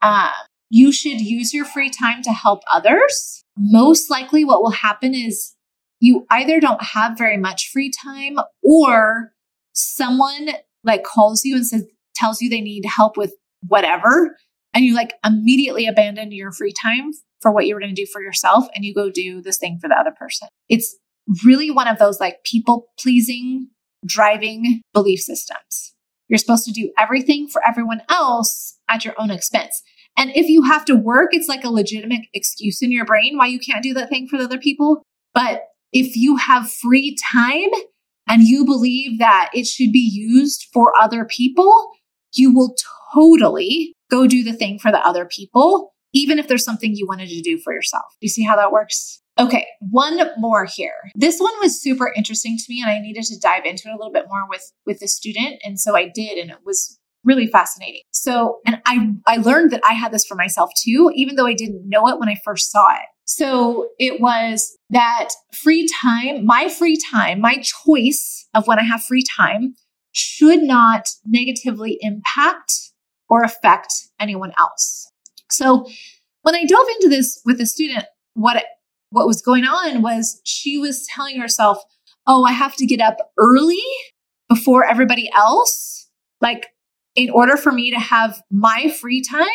um, 0.00 0.30
you 0.68 0.92
should 0.92 1.20
use 1.20 1.52
your 1.52 1.64
free 1.64 1.90
time 1.90 2.22
to 2.22 2.32
help 2.32 2.62
others, 2.72 3.42
most 3.58 4.10
likely 4.10 4.44
what 4.44 4.62
will 4.62 4.70
happen 4.70 5.14
is 5.14 5.54
you 6.00 6.26
either 6.30 6.58
don't 6.60 6.82
have 6.82 7.16
very 7.16 7.36
much 7.36 7.70
free 7.70 7.90
time 7.90 8.38
or 8.62 9.32
someone 9.72 10.50
like 10.82 11.04
calls 11.04 11.44
you 11.44 11.56
and 11.56 11.66
says, 11.66 11.84
tells 12.14 12.40
you 12.40 12.48
they 12.48 12.60
need 12.60 12.84
help 12.86 13.16
with 13.16 13.34
whatever. 13.68 14.36
And 14.72 14.84
you 14.84 14.94
like 14.94 15.14
immediately 15.24 15.86
abandon 15.86 16.32
your 16.32 16.52
free 16.52 16.72
time 16.72 17.10
for 17.40 17.52
what 17.52 17.66
you 17.66 17.74
were 17.74 17.80
going 17.80 17.94
to 17.94 18.02
do 18.02 18.10
for 18.10 18.22
yourself 18.22 18.66
and 18.74 18.84
you 18.84 18.94
go 18.94 19.10
do 19.10 19.42
this 19.42 19.58
thing 19.58 19.78
for 19.80 19.88
the 19.88 19.96
other 19.96 20.12
person. 20.18 20.48
It's 20.68 20.96
really 21.44 21.70
one 21.70 21.88
of 21.88 21.98
those 21.98 22.20
like 22.20 22.44
people 22.44 22.88
pleasing, 22.98 23.68
driving 24.06 24.82
belief 24.94 25.20
systems. 25.20 25.94
You're 26.28 26.38
supposed 26.38 26.64
to 26.66 26.72
do 26.72 26.92
everything 26.98 27.48
for 27.48 27.60
everyone 27.66 28.02
else 28.08 28.78
at 28.88 29.04
your 29.04 29.14
own 29.18 29.30
expense. 29.30 29.82
And 30.16 30.30
if 30.36 30.48
you 30.48 30.62
have 30.62 30.84
to 30.86 30.94
work, 30.94 31.30
it's 31.32 31.48
like 31.48 31.64
a 31.64 31.70
legitimate 31.70 32.22
excuse 32.32 32.82
in 32.82 32.92
your 32.92 33.04
brain 33.04 33.36
why 33.36 33.46
you 33.46 33.58
can't 33.58 33.82
do 33.82 33.94
that 33.94 34.08
thing 34.08 34.28
for 34.28 34.38
the 34.38 34.44
other 34.44 34.58
people. 34.58 35.02
But 35.34 35.64
if 35.92 36.16
you 36.16 36.36
have 36.36 36.70
free 36.70 37.16
time 37.32 37.70
and 38.28 38.42
you 38.42 38.64
believe 38.64 39.18
that 39.18 39.50
it 39.54 39.66
should 39.66 39.92
be 39.92 40.08
used 40.12 40.66
for 40.72 40.92
other 41.00 41.24
people, 41.24 41.90
you 42.32 42.54
will 42.54 42.76
totally 43.14 43.94
go 44.10 44.26
do 44.26 44.42
the 44.44 44.52
thing 44.52 44.78
for 44.78 44.90
the 44.90 45.04
other 45.06 45.24
people, 45.24 45.92
even 46.12 46.38
if 46.38 46.48
there's 46.48 46.64
something 46.64 46.94
you 46.94 47.06
wanted 47.06 47.28
to 47.28 47.40
do 47.40 47.58
for 47.58 47.72
yourself. 47.72 48.04
You 48.20 48.28
see 48.28 48.44
how 48.44 48.56
that 48.56 48.72
works? 48.72 49.20
Okay, 49.38 49.66
one 49.80 50.20
more 50.38 50.66
here. 50.66 50.92
This 51.14 51.40
one 51.40 51.52
was 51.60 51.80
super 51.80 52.12
interesting 52.14 52.58
to 52.58 52.64
me 52.68 52.82
and 52.82 52.90
I 52.90 53.00
needed 53.00 53.24
to 53.24 53.38
dive 53.38 53.64
into 53.64 53.88
it 53.88 53.92
a 53.92 53.96
little 53.96 54.12
bit 54.12 54.26
more 54.28 54.46
with 54.48 54.70
with 54.86 55.00
the 55.00 55.08
student 55.08 55.60
and 55.64 55.80
so 55.80 55.96
I 55.96 56.08
did 56.08 56.36
and 56.36 56.50
it 56.50 56.58
was 56.64 56.98
really 57.24 57.46
fascinating. 57.46 58.02
So, 58.10 58.58
and 58.66 58.82
I 58.86 59.14
I 59.26 59.36
learned 59.38 59.70
that 59.70 59.82
I 59.88 59.94
had 59.94 60.12
this 60.12 60.26
for 60.26 60.34
myself 60.34 60.70
too 60.78 61.10
even 61.14 61.36
though 61.36 61.46
I 61.46 61.54
didn't 61.54 61.88
know 61.88 62.06
it 62.08 62.18
when 62.18 62.28
I 62.28 62.36
first 62.44 62.70
saw 62.70 62.90
it. 62.90 63.06
So, 63.32 63.90
it 64.00 64.20
was 64.20 64.76
that 64.90 65.28
free 65.52 65.88
time, 66.02 66.44
my 66.44 66.68
free 66.68 66.98
time, 67.12 67.40
my 67.40 67.62
choice 67.62 68.48
of 68.54 68.66
when 68.66 68.80
I 68.80 68.82
have 68.82 69.04
free 69.04 69.22
time 69.22 69.76
should 70.10 70.64
not 70.64 71.08
negatively 71.24 71.96
impact 72.00 72.72
or 73.28 73.44
affect 73.44 73.92
anyone 74.18 74.52
else. 74.58 75.12
So, 75.48 75.86
when 76.42 76.56
I 76.56 76.64
dove 76.64 76.88
into 76.96 77.08
this 77.08 77.40
with 77.44 77.60
a 77.60 77.66
student, 77.66 78.04
what 78.34 78.64
what 79.10 79.28
was 79.28 79.42
going 79.42 79.64
on 79.64 80.02
was 80.02 80.40
she 80.44 80.76
was 80.76 81.06
telling 81.06 81.40
herself, 81.40 81.78
"Oh, 82.26 82.42
I 82.42 82.50
have 82.50 82.74
to 82.76 82.86
get 82.86 83.00
up 83.00 83.18
early 83.38 83.80
before 84.48 84.84
everybody 84.84 85.30
else. 85.36 86.08
Like 86.40 86.66
in 87.14 87.30
order 87.30 87.56
for 87.56 87.70
me 87.70 87.92
to 87.92 88.00
have 88.00 88.42
my 88.50 88.88
free 88.88 89.22
time, 89.22 89.46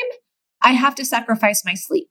I 0.61 0.71
have 0.71 0.95
to 0.95 1.03
sacrifice 1.03 1.65
my 1.65 1.73
sleep 1.73 2.07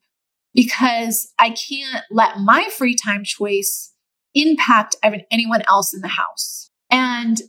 because 0.54 1.32
I 1.38 1.50
can't 1.50 2.04
let 2.10 2.38
my 2.38 2.68
free 2.76 2.94
time 2.94 3.24
choice 3.24 3.92
impact 4.34 4.96
anyone 5.30 5.62
else 5.68 5.92
in 5.94 6.00
the 6.00 6.08
house." 6.08 6.70
And 6.90 7.40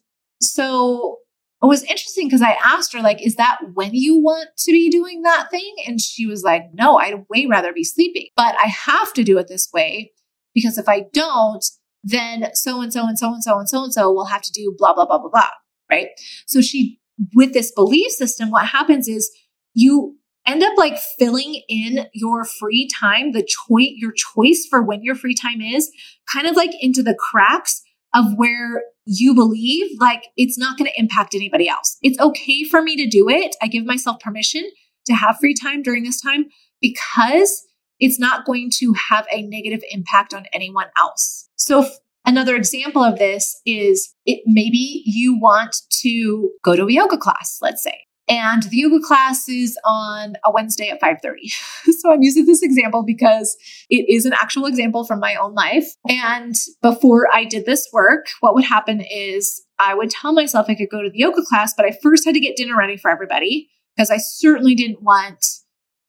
so 0.41 1.18
it 1.65 1.68
was 1.68 1.84
interesting 1.84 2.28
because 2.28 2.41
I 2.41 2.58
asked 2.63 2.94
her, 2.94 3.02
like, 3.02 3.26
is 3.26 3.36
that 3.36 3.60
when 3.74 3.94
you 3.94 4.22
want 4.22 4.50
to 4.58 4.72
be 4.72 4.89
doing 4.89 5.22
that 5.24 5.50
thing? 5.50 5.74
And 5.88 6.00
she 6.00 6.26
was 6.26 6.44
like, 6.44 6.63
no, 6.74 6.98
I'd 6.98 7.26
way 7.30 7.48
rather 7.50 7.74
be 7.74 7.84
sleeping, 7.84 8.28
but 8.36 8.56
I 8.62 8.68
have 8.68 9.13
to 9.13 9.24
do 9.24 9.38
it 9.38 9.48
this 9.48 9.70
way 9.74 10.12
because 10.54 10.78
if 10.78 10.88
I 10.88 11.06
don't, 11.13 11.65
then 12.04 12.50
so 12.54 12.82
and 12.82 12.94
so 12.94 13.08
and 13.08 13.18
so 13.18 13.34
and 13.34 13.44
so 13.44 13.58
and 13.58 13.68
so 13.68 13.84
and 13.84 13.94
so 13.94 14.12
will 14.12 14.26
have 14.26 14.44
to 14.44 14.52
do 14.52 14.76
blah, 14.78 14.94
blah, 14.94 15.06
blah, 15.06 15.18
blah, 15.18 15.30
blah. 15.30 15.50
Right. 15.89 16.10
So 16.46 16.62
she, 16.62 17.00
with 17.34 17.54
this 17.54 17.72
belief 17.72 18.12
system, 18.12 18.52
what 18.52 18.68
happens 18.68 19.08
is 19.08 19.32
you 19.74 20.18
end 20.47 20.63
up 20.63 20.77
like 20.77 20.97
filling 21.17 21.62
in 21.67 22.08
your 22.13 22.45
free 22.45 22.88
time, 22.88 23.31
the 23.31 23.43
choice, 23.43 23.91
your 23.95 24.12
choice 24.12 24.65
for 24.69 24.81
when 24.81 25.03
your 25.03 25.15
free 25.15 25.36
time 25.36 25.62
is 25.62 25.91
kind 26.31 26.47
of 26.47 26.55
like 26.55 26.71
into 26.79 27.01
the 27.01 27.15
cracks 27.15 27.81
of 28.13 28.25
where 28.36 28.84
you 29.05 29.36
believe 29.36 29.88
like 29.99 30.27
it's 30.38 30.58
not 30.58 30.77
going 30.77 30.89
to 30.89 30.99
impact 30.99 31.36
anybody 31.36 31.67
else. 31.67 31.97
It's 32.01 32.19
okay 32.19 32.63
for 32.63 32.81
me 32.81 32.95
to 32.97 33.08
do 33.08 33.29
it. 33.29 33.55
I 33.62 33.67
give 33.67 33.86
myself 33.86 34.19
permission 34.19 34.63
to 35.05 35.13
have 35.13 35.38
free 35.38 35.53
time 35.53 35.84
during 35.84 36.03
this 36.03 36.21
time 36.21 36.45
because 36.81 37.65
it's 37.99 38.19
not 38.19 38.45
going 38.45 38.71
to 38.77 38.93
have 39.10 39.25
a 39.31 39.43
negative 39.43 39.81
impact 39.91 40.34
on 40.34 40.45
anyone 40.53 40.88
else. 40.97 41.49
So 41.55 41.88
another 42.25 42.55
example 42.55 43.03
of 43.03 43.19
this 43.19 43.60
is 43.65 44.13
it 44.25 44.41
maybe 44.45 45.03
you 45.05 45.39
want 45.39 45.75
to 46.01 46.51
go 46.63 46.75
to 46.75 46.86
a 46.86 46.91
yoga 46.91 47.17
class, 47.17 47.60
let's 47.62 47.84
say. 47.84 48.05
And 48.28 48.64
the 48.64 48.78
yoga 48.78 49.00
class 49.06 49.48
is 49.48 49.78
on 49.86 50.34
a 50.44 50.52
Wednesday 50.52 50.90
at 50.90 51.00
5:30. 51.00 51.36
so 52.00 52.12
I'm 52.12 52.24
using 52.24 52.46
this 52.46 52.64
example 52.64 53.04
because 53.04 53.56
it 53.90 54.06
is 54.10 54.26
an 54.26 54.34
actual 54.34 54.66
example 54.66 55.06
from 55.06 55.20
my 55.20 55.36
own 55.36 55.54
life. 55.54 55.94
And 56.10 56.56
before 56.82 57.28
I 57.32 57.46
did 57.46 57.66
this 57.66 57.88
work, 57.94 58.26
what 58.40 58.56
would 58.56 58.66
happen 58.66 59.02
is 59.02 59.64
I 59.78 59.94
would 59.94 60.10
tell 60.10 60.34
myself 60.34 60.68
I 60.70 60.76
could 60.76 60.90
go 60.90 61.04
to 61.04 61.10
the 61.10 61.20
yoga 61.20 61.44
class, 61.48 61.74
but 61.76 61.86
I 61.86 61.98
first 62.02 62.26
had 62.26 62.34
to 62.34 62.40
get 62.40 62.56
dinner 62.56 62.78
ready 62.78 62.98
for 62.98 63.12
everybody 63.12 63.70
because 63.96 64.10
I 64.10 64.18
certainly 64.18 64.74
didn't 64.74 65.04
want 65.04 65.46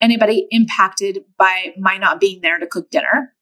anybody 0.01 0.47
impacted 0.51 1.21
by 1.39 1.75
my 1.79 1.97
not 1.97 2.21
being 2.21 2.41
there 2.41 2.59
to 2.59 2.67
cook 2.67 2.91
dinner. 2.91 3.36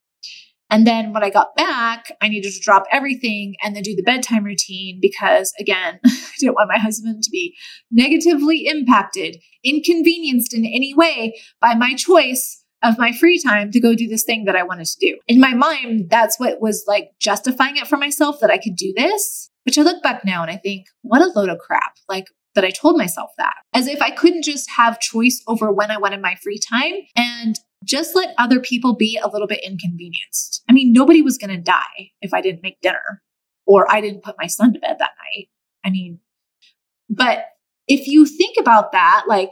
And 0.69 0.85
then 0.85 1.13
when 1.13 1.23
I 1.23 1.29
got 1.29 1.55
back, 1.55 2.11
I 2.21 2.27
needed 2.27 2.51
to 2.51 2.59
drop 2.59 2.83
everything 2.91 3.55
and 3.61 3.75
then 3.75 3.83
do 3.83 3.95
the 3.95 4.03
bedtime 4.03 4.43
routine 4.43 4.99
because, 5.01 5.53
again, 5.59 5.99
I 6.05 6.31
didn't 6.39 6.55
want 6.55 6.71
my 6.71 6.79
husband 6.79 7.23
to 7.23 7.29
be 7.29 7.55
negatively 7.91 8.65
impacted, 8.65 9.37
inconvenienced 9.63 10.53
in 10.53 10.65
any 10.65 10.93
way 10.95 11.39
by 11.61 11.75
my 11.75 11.93
choice 11.93 12.63
of 12.83 12.97
my 12.97 13.11
free 13.11 13.41
time 13.41 13.71
to 13.71 13.79
go 13.79 13.95
do 13.95 14.07
this 14.07 14.23
thing 14.23 14.45
that 14.45 14.55
I 14.55 14.63
wanted 14.63 14.87
to 14.87 14.99
do. 14.99 15.17
In 15.27 15.39
my 15.39 15.53
mind, 15.53 16.09
that's 16.09 16.39
what 16.39 16.61
was 16.61 16.83
like 16.87 17.09
justifying 17.19 17.77
it 17.77 17.87
for 17.87 17.97
myself 17.97 18.39
that 18.41 18.51
I 18.51 18.57
could 18.57 18.75
do 18.75 18.93
this. 18.95 19.49
Which 19.65 19.79
I 19.79 19.81
look 19.81 20.03
back 20.03 20.23
now 20.23 20.43
and 20.43 20.51
I 20.51 20.57
think, 20.57 20.85
what 21.01 21.23
a 21.23 21.31
load 21.35 21.49
of 21.49 21.57
crap. 21.57 21.95
Like, 22.07 22.25
that 22.55 22.63
I 22.63 22.71
told 22.71 22.97
myself 22.97 23.31
that. 23.37 23.53
As 23.73 23.87
if 23.87 24.01
I 24.01 24.09
couldn't 24.09 24.43
just 24.43 24.69
have 24.71 24.99
choice 24.99 25.43
over 25.47 25.71
when 25.71 25.91
I 25.91 25.97
wanted 25.97 26.21
my 26.21 26.35
free 26.41 26.59
time 26.59 26.93
and 27.15 27.59
just 27.85 28.15
let 28.15 28.35
other 28.37 28.59
people 28.59 28.95
be 28.95 29.19
a 29.21 29.29
little 29.29 29.47
bit 29.47 29.63
inconvenienced. 29.63 30.63
I 30.69 30.73
mean, 30.73 30.91
nobody 30.91 31.21
was 31.21 31.37
going 31.37 31.55
to 31.55 31.61
die 31.61 32.11
if 32.21 32.33
I 32.33 32.41
didn't 32.41 32.63
make 32.63 32.81
dinner 32.81 33.21
or 33.65 33.89
I 33.91 34.01
didn't 34.01 34.23
put 34.23 34.35
my 34.37 34.47
son 34.47 34.73
to 34.73 34.79
bed 34.79 34.97
that 34.99 35.11
night. 35.37 35.47
I 35.85 35.89
mean, 35.89 36.19
but 37.09 37.45
if 37.87 38.07
you 38.07 38.25
think 38.25 38.57
about 38.59 38.91
that, 38.91 39.25
like 39.27 39.51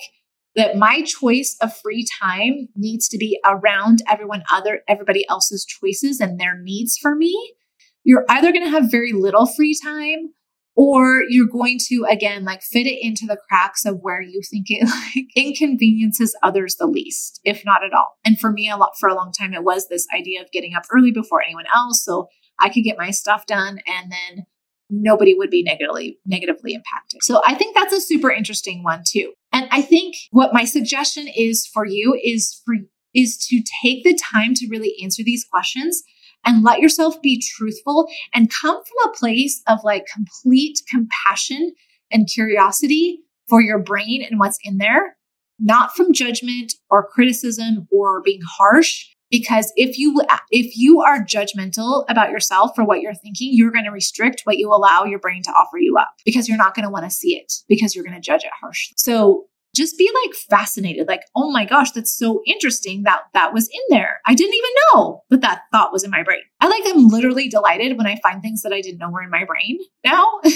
that 0.56 0.78
my 0.78 1.02
choice 1.02 1.56
of 1.62 1.76
free 1.78 2.06
time 2.22 2.70
needs 2.76 3.08
to 3.10 3.18
be 3.18 3.40
around 3.46 4.00
everyone 4.10 4.44
other 4.52 4.82
everybody 4.88 5.28
else's 5.30 5.66
choices 5.66 6.20
and 6.20 6.40
their 6.40 6.58
needs 6.58 6.98
for 6.98 7.16
me, 7.16 7.56
you're 8.04 8.26
either 8.30 8.52
going 8.52 8.64
to 8.64 8.70
have 8.70 8.92
very 8.92 9.14
little 9.14 9.46
free 9.46 9.78
time 9.82 10.34
or 10.76 11.22
you're 11.30 11.48
going 11.48 11.78
to 11.88 12.06
again 12.10 12.44
like 12.44 12.62
fit 12.62 12.88
it 12.88 13.00
into 13.02 13.26
the 13.26 13.38
cracks 13.48 13.86
of 13.86 14.00
where 14.02 14.22
you 14.22 14.42
think 14.50 14.68
it 14.70 14.84
like 15.16 15.28
inconveniences 15.36 16.36
others 16.44 16.76
the 16.76 16.88
least 16.88 17.40
if 17.44 17.64
not 17.66 17.84
at 17.84 17.94
all. 17.94 18.18
And 18.26 18.40
for 18.40 18.52
me 18.52 18.70
a 18.70 18.78
lot 18.78 18.98
for 19.00 19.10
a 19.10 19.16
long 19.16 19.32
time 19.32 19.54
it 19.54 19.64
was 19.64 19.88
this 19.88 20.08
idea 20.14 20.42
of 20.42 20.52
getting 20.52 20.74
up 20.74 20.84
early 20.92 21.12
before 21.12 21.42
anyone 21.44 21.66
else 21.74 22.04
so 22.04 22.28
i 22.60 22.70
could 22.70 22.84
get 22.84 22.98
my 22.98 23.12
stuff 23.12 23.46
done 23.46 23.80
and 23.88 24.12
then 24.12 24.46
nobody 24.90 25.34
would 25.34 25.50
be 25.50 25.64
negatively 25.64 26.20
negatively 26.26 26.74
impacted. 26.74 27.24
So 27.24 27.42
i 27.46 27.56
think 27.56 27.76
that's 27.76 27.94
a 27.94 28.02
super 28.02 28.32
interesting 28.32 28.84
one 28.84 29.04
too. 29.08 29.34
And 29.52 29.68
i 29.72 29.82
think 29.82 30.16
what 30.32 30.54
my 30.54 30.66
suggestion 30.66 31.28
is 31.28 31.66
for 31.66 31.86
you 31.86 32.20
is 32.24 32.62
for 32.66 32.76
is 33.14 33.38
to 33.50 33.62
take 33.84 34.04
the 34.04 34.18
time 34.18 34.54
to 34.56 34.68
really 34.70 34.96
answer 35.04 35.24
these 35.24 35.46
questions 35.50 36.04
and 36.46 36.64
let 36.64 36.80
yourself 36.80 37.22
be 37.22 37.42
truthful 37.56 38.08
and 38.34 38.52
come 38.62 38.76
from 38.76 39.10
a 39.10 39.16
place 39.16 39.62
of 39.68 39.80
like 39.84 40.06
complete 40.14 40.80
compassion 40.90 41.74
and 42.12 42.28
curiosity 42.28 43.20
for 43.48 43.62
your 43.62 43.80
brain 43.80 44.26
and 44.30 44.40
what's 44.40 44.60
in 44.64 44.78
there, 44.78 45.18
not 45.60 45.96
from 45.96 46.14
judgment 46.14 46.74
or 46.90 47.08
criticism 47.08 47.88
or 47.92 48.22
being 48.22 48.42
harsh. 48.58 49.08
Because 49.30 49.74
if 49.76 49.98
you 49.98 50.22
if 50.52 50.78
you 50.78 51.02
are 51.02 51.20
judgmental 51.20 52.06
about 52.08 52.30
yourself 52.30 52.76
for 52.76 52.84
what 52.84 53.02
you're 53.02 53.16
thinking, 53.16 53.50
you're 53.52 53.72
going 53.72 53.86
to 53.86 53.92
restrict 53.92 54.42
what 54.44 54.60
you 54.60 54.70
allow 54.70 55.06
your 55.06 55.18
brain 55.18 55.42
to 55.44 55.50
offer 55.52 55.80
you 55.80 55.98
up 55.98 56.10
because 56.24 56.48
you're 56.48 56.58
not 56.58 56.76
going 56.76 56.86
to 56.86 56.92
want 56.92 57.06
to 57.06 57.10
see 57.10 57.36
it 57.36 57.52
because 57.68 57.96
you're 57.96 58.04
going 58.04 58.16
to 58.16 58.22
judge 58.22 58.44
it 58.44 58.52
harshly. 58.62 58.94
So 58.96 59.46
just 59.76 59.98
be 59.98 60.10
like 60.24 60.36
fascinated 60.36 61.08
like 61.08 61.24
oh 61.36 61.52
my 61.52 61.66
gosh 61.66 61.92
that's 61.92 62.16
so 62.16 62.42
interesting 62.46 63.04
that 63.04 63.22
that 63.34 63.54
was 63.54 63.68
in 63.68 63.82
there. 63.90 64.20
I 64.26 64.36
didn't 64.36 64.56
even 64.56 64.70
know 64.94 65.24
that 65.30 65.42
that 65.42 65.64
thought 65.72 65.92
was 65.92 66.04
in 66.04 66.12
my 66.12 66.24
brain. 66.24 66.42
I 66.62 66.68
like 66.68 66.84
i'm 66.88 67.08
literally 67.08 67.50
delighted 67.50 67.98
when 67.98 68.08
i 68.08 68.20
find 68.22 68.42
things 68.42 68.62
that 68.62 68.74
i 68.74 68.82
didn't 68.82 69.00
know 69.00 69.10
were 69.10 69.24
in 69.24 69.30
my 69.30 69.46
brain 69.46 69.80
now. 70.04 70.40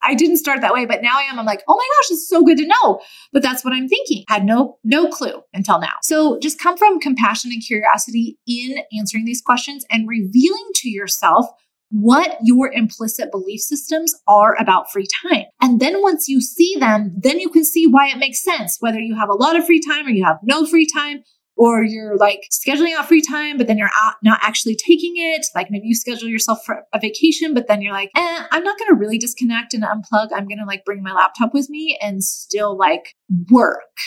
I 0.00 0.14
didn't 0.14 0.36
start 0.36 0.60
that 0.60 0.72
way 0.72 0.86
but 0.86 1.02
now 1.02 1.18
i 1.18 1.22
am. 1.22 1.38
I'm 1.38 1.46
like 1.46 1.62
oh 1.68 1.76
my 1.76 1.88
gosh 1.96 2.12
it's 2.12 2.28
so 2.28 2.44
good 2.44 2.58
to 2.58 2.66
know. 2.66 3.00
But 3.32 3.42
that's 3.42 3.64
what 3.64 3.74
i'm 3.74 3.88
thinking. 3.88 4.24
Had 4.28 4.44
no 4.44 4.78
no 4.84 5.08
clue 5.08 5.42
until 5.52 5.80
now. 5.80 5.94
So 6.02 6.38
just 6.40 6.60
come 6.60 6.76
from 6.76 7.00
compassion 7.00 7.50
and 7.52 7.62
curiosity 7.64 8.38
in 8.46 8.78
answering 8.96 9.24
these 9.24 9.42
questions 9.42 9.84
and 9.90 10.08
revealing 10.08 10.68
to 10.76 10.88
yourself 10.88 11.46
what 11.90 12.38
your 12.42 12.70
implicit 12.72 13.30
belief 13.30 13.60
systems 13.60 14.14
are 14.26 14.56
about 14.60 14.90
free 14.90 15.06
time. 15.22 15.44
And 15.60 15.80
then 15.80 16.02
once 16.02 16.28
you 16.28 16.40
see 16.40 16.76
them, 16.78 17.14
then 17.16 17.40
you 17.40 17.48
can 17.48 17.64
see 17.64 17.86
why 17.86 18.08
it 18.08 18.18
makes 18.18 18.42
sense, 18.42 18.76
whether 18.80 19.00
you 19.00 19.14
have 19.16 19.30
a 19.30 19.34
lot 19.34 19.56
of 19.56 19.64
free 19.64 19.80
time 19.80 20.06
or 20.06 20.10
you 20.10 20.24
have 20.24 20.38
no 20.42 20.66
free 20.66 20.86
time, 20.86 21.22
or 21.58 21.82
you're 21.82 22.16
like 22.16 22.44
scheduling 22.52 22.94
out 22.94 23.08
free 23.08 23.20
time, 23.20 23.58
but 23.58 23.66
then 23.66 23.76
you're 23.76 23.90
not 24.22 24.38
actually 24.42 24.76
taking 24.76 25.14
it. 25.16 25.44
Like 25.56 25.70
maybe 25.70 25.88
you 25.88 25.94
schedule 25.94 26.28
yourself 26.28 26.64
for 26.64 26.84
a 26.92 27.00
vacation, 27.00 27.52
but 27.52 27.66
then 27.66 27.82
you're 27.82 27.92
like, 27.92 28.10
eh, 28.16 28.44
I'm 28.52 28.62
not 28.62 28.78
going 28.78 28.90
to 28.90 28.94
really 28.94 29.18
disconnect 29.18 29.74
and 29.74 29.82
unplug. 29.82 30.28
I'm 30.32 30.46
going 30.46 30.58
to 30.58 30.64
like 30.64 30.84
bring 30.84 31.02
my 31.02 31.12
laptop 31.12 31.52
with 31.52 31.68
me 31.68 31.98
and 32.00 32.22
still 32.22 32.78
like 32.78 33.16
work 33.50 33.98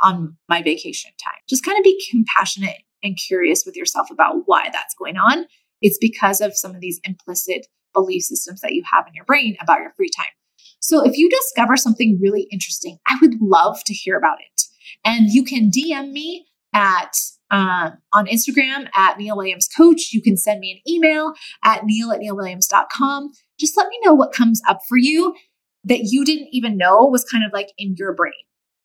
on 0.00 0.36
my 0.48 0.62
vacation 0.62 1.10
time. 1.22 1.34
Just 1.48 1.64
kind 1.64 1.76
of 1.76 1.82
be 1.82 2.00
compassionate 2.10 2.78
and 3.02 3.18
curious 3.18 3.64
with 3.66 3.76
yourself 3.76 4.08
about 4.10 4.42
why 4.46 4.68
that's 4.72 4.94
going 4.94 5.16
on 5.16 5.46
it's 5.80 5.98
because 5.98 6.40
of 6.40 6.56
some 6.56 6.74
of 6.74 6.80
these 6.80 7.00
implicit 7.04 7.66
belief 7.92 8.22
systems 8.22 8.60
that 8.60 8.72
you 8.72 8.82
have 8.92 9.06
in 9.06 9.14
your 9.14 9.24
brain 9.24 9.56
about 9.60 9.80
your 9.80 9.92
free 9.96 10.10
time. 10.16 10.26
So 10.80 11.04
if 11.04 11.16
you 11.16 11.28
discover 11.28 11.76
something 11.76 12.18
really 12.22 12.46
interesting, 12.50 12.98
I 13.06 13.16
would 13.20 13.40
love 13.40 13.82
to 13.84 13.94
hear 13.94 14.16
about 14.16 14.38
it. 14.40 14.62
And 15.04 15.30
you 15.30 15.44
can 15.44 15.70
DM 15.70 16.12
me 16.12 16.46
at 16.74 17.12
uh, 17.50 17.90
on 18.12 18.26
Instagram 18.26 18.88
at 18.94 19.18
Neil 19.18 19.36
Williams 19.36 19.68
Coach. 19.76 20.12
You 20.12 20.22
can 20.22 20.36
send 20.36 20.60
me 20.60 20.70
an 20.72 20.92
email 20.92 21.32
at 21.64 21.84
neil 21.84 22.12
at 22.12 22.20
neilwilliams.com. 22.20 23.32
Just 23.58 23.76
let 23.76 23.88
me 23.88 23.98
know 24.04 24.14
what 24.14 24.32
comes 24.32 24.62
up 24.68 24.78
for 24.88 24.96
you 24.96 25.34
that 25.84 26.04
you 26.04 26.24
didn't 26.24 26.48
even 26.52 26.76
know 26.76 27.06
was 27.06 27.24
kind 27.24 27.44
of 27.44 27.52
like 27.52 27.72
in 27.76 27.94
your 27.98 28.14
brain. 28.14 28.32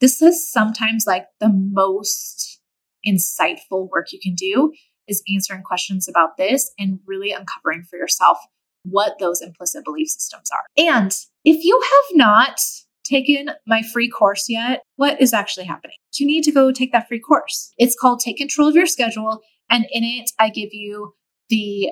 This 0.01 0.21
is 0.21 0.51
sometimes 0.51 1.05
like 1.05 1.27
the 1.39 1.49
most 1.49 2.59
insightful 3.07 3.89
work 3.89 4.11
you 4.11 4.19
can 4.21 4.33
do 4.33 4.73
is 5.07 5.23
answering 5.33 5.63
questions 5.63 6.07
about 6.07 6.37
this 6.37 6.71
and 6.79 6.99
really 7.05 7.31
uncovering 7.31 7.83
for 7.83 7.97
yourself 7.97 8.37
what 8.83 9.17
those 9.19 9.41
implicit 9.41 9.83
belief 9.83 10.09
systems 10.09 10.49
are. 10.51 10.65
And 10.77 11.11
if 11.43 11.63
you 11.63 11.81
have 11.81 12.17
not 12.17 12.61
taken 13.03 13.51
my 13.67 13.81
free 13.81 14.09
course 14.09 14.45
yet, 14.49 14.81
what 14.95 15.21
is 15.21 15.33
actually 15.33 15.65
happening? 15.65 15.95
You 16.15 16.25
need 16.25 16.43
to 16.43 16.51
go 16.51 16.71
take 16.71 16.91
that 16.91 17.07
free 17.07 17.19
course. 17.19 17.71
It's 17.77 17.95
called 17.99 18.19
Take 18.19 18.37
Control 18.37 18.67
of 18.67 18.75
Your 18.75 18.85
Schedule. 18.85 19.41
And 19.69 19.85
in 19.91 20.03
it, 20.03 20.31
I 20.39 20.49
give 20.49 20.69
you 20.73 21.13
the 21.49 21.91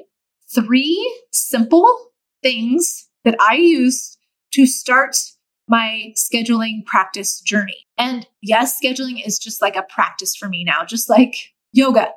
three 0.54 1.24
simple 1.32 2.12
things 2.42 3.10
that 3.24 3.36
I 3.40 3.56
use 3.56 4.18
to 4.54 4.66
start 4.66 5.18
my 5.68 6.14
scheduling 6.16 6.86
practice 6.86 7.42
journey. 7.42 7.86
And 7.98 8.28
yes, 8.42 8.80
scheduling 8.84 9.26
is 9.26 9.40
just 9.40 9.62
like 9.62 9.76
a 9.76 9.84
practice 9.84 10.36
for 10.36 10.50
me 10.50 10.64
now, 10.64 10.84
just 10.86 11.10
like 11.10 11.36
yoga 11.72 12.10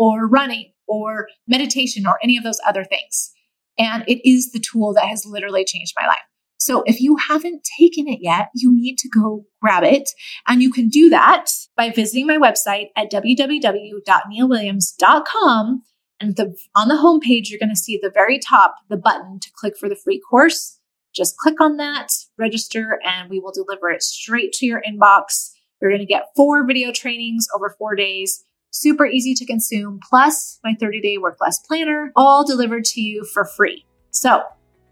or 0.00 0.26
running 0.26 0.72
or 0.88 1.28
meditation 1.46 2.06
or 2.06 2.18
any 2.22 2.38
of 2.38 2.42
those 2.42 2.58
other 2.66 2.84
things. 2.84 3.30
And 3.78 4.02
it 4.08 4.26
is 4.28 4.50
the 4.52 4.58
tool 4.58 4.94
that 4.94 5.04
has 5.04 5.26
literally 5.26 5.64
changed 5.64 5.92
my 6.00 6.06
life. 6.06 6.16
So 6.58 6.82
if 6.86 7.02
you 7.02 7.16
haven't 7.16 7.68
taken 7.78 8.08
it 8.08 8.20
yet, 8.22 8.48
you 8.54 8.74
need 8.74 8.96
to 8.98 9.10
go 9.10 9.44
grab 9.60 9.84
it. 9.84 10.08
And 10.48 10.62
you 10.62 10.72
can 10.72 10.88
do 10.88 11.10
that 11.10 11.50
by 11.76 11.90
visiting 11.90 12.26
my 12.26 12.38
website 12.38 12.86
at 12.96 13.12
www.neilwilliams.com. 13.12 15.82
And 16.22 16.36
the, 16.36 16.54
on 16.74 16.88
the 16.88 16.94
homepage, 16.94 17.50
you're 17.50 17.58
going 17.58 17.74
to 17.74 17.76
see 17.76 17.98
the 18.02 18.10
very 18.12 18.38
top 18.38 18.76
the 18.88 18.96
button 18.96 19.38
to 19.40 19.50
click 19.54 19.76
for 19.78 19.90
the 19.90 19.96
free 19.96 20.22
course. 20.30 20.78
Just 21.14 21.36
click 21.36 21.60
on 21.60 21.76
that, 21.76 22.08
register, 22.38 22.98
and 23.04 23.28
we 23.28 23.38
will 23.38 23.52
deliver 23.52 23.90
it 23.90 24.02
straight 24.02 24.54
to 24.54 24.64
your 24.64 24.80
inbox. 24.82 25.50
You're 25.80 25.90
going 25.90 26.00
to 26.00 26.06
get 26.06 26.30
four 26.36 26.66
video 26.66 26.90
trainings 26.92 27.46
over 27.54 27.74
four 27.78 27.94
days 27.96 28.46
super 28.70 29.06
easy 29.06 29.34
to 29.34 29.44
consume, 29.44 30.00
plus 30.08 30.58
my 30.64 30.74
30 30.78 31.00
day 31.00 31.18
work 31.18 31.38
less 31.40 31.58
planner, 31.58 32.12
all 32.16 32.44
delivered 32.44 32.84
to 32.84 33.00
you 33.00 33.24
for 33.24 33.44
free. 33.44 33.84
So 34.10 34.42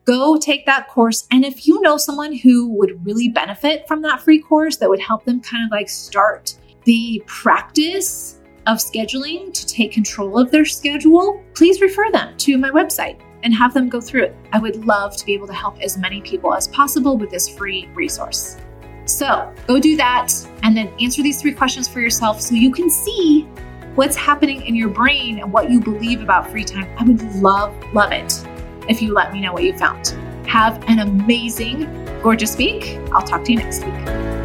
go 0.04 0.38
take 0.38 0.66
that 0.66 0.88
course. 0.88 1.26
And 1.30 1.44
if 1.44 1.66
you 1.66 1.80
know 1.80 1.96
someone 1.96 2.34
who 2.34 2.68
would 2.74 3.04
really 3.04 3.28
benefit 3.28 3.86
from 3.86 4.02
that 4.02 4.20
free 4.20 4.40
course 4.40 4.76
that 4.76 4.88
would 4.88 5.00
help 5.00 5.24
them 5.24 5.40
kind 5.40 5.64
of 5.64 5.70
like 5.70 5.88
start 5.88 6.56
the 6.84 7.22
practice 7.26 8.40
of 8.66 8.78
scheduling 8.78 9.52
to 9.52 9.66
take 9.66 9.92
control 9.92 10.38
of 10.38 10.50
their 10.50 10.64
schedule, 10.64 11.42
please 11.54 11.80
refer 11.80 12.10
them 12.10 12.36
to 12.38 12.58
my 12.58 12.70
website 12.70 13.20
and 13.42 13.54
have 13.54 13.72
them 13.72 13.88
go 13.88 14.00
through 14.00 14.24
it. 14.24 14.36
I 14.52 14.58
would 14.58 14.84
love 14.84 15.16
to 15.16 15.24
be 15.24 15.34
able 15.34 15.46
to 15.46 15.52
help 15.52 15.80
as 15.80 15.96
many 15.96 16.20
people 16.20 16.54
as 16.54 16.68
possible 16.68 17.16
with 17.16 17.30
this 17.30 17.48
free 17.48 17.88
resource. 17.94 18.56
So 19.04 19.52
go 19.66 19.78
do 19.78 19.96
that 19.96 20.32
and 20.62 20.76
then 20.76 20.92
answer 21.00 21.22
these 21.22 21.40
three 21.40 21.52
questions 21.52 21.88
for 21.88 22.00
yourself 22.00 22.40
so 22.40 22.54
you 22.54 22.70
can 22.70 22.90
see 22.90 23.48
what's 23.98 24.14
happening 24.14 24.64
in 24.64 24.76
your 24.76 24.88
brain 24.88 25.40
and 25.40 25.52
what 25.52 25.68
you 25.68 25.80
believe 25.80 26.22
about 26.22 26.48
free 26.48 26.62
time. 26.62 26.88
I 26.98 27.02
would 27.02 27.20
love, 27.42 27.74
love 27.92 28.12
it 28.12 28.32
if 28.88 29.02
you 29.02 29.12
let 29.12 29.32
me 29.32 29.40
know 29.40 29.52
what 29.52 29.64
you 29.64 29.76
found. 29.76 30.10
Have 30.46 30.80
an 30.88 31.00
amazing, 31.00 31.92
gorgeous 32.22 32.56
week. 32.56 32.96
I'll 33.12 33.26
talk 33.26 33.42
to 33.46 33.52
you 33.52 33.58
next 33.58 33.84
week. 33.84 34.37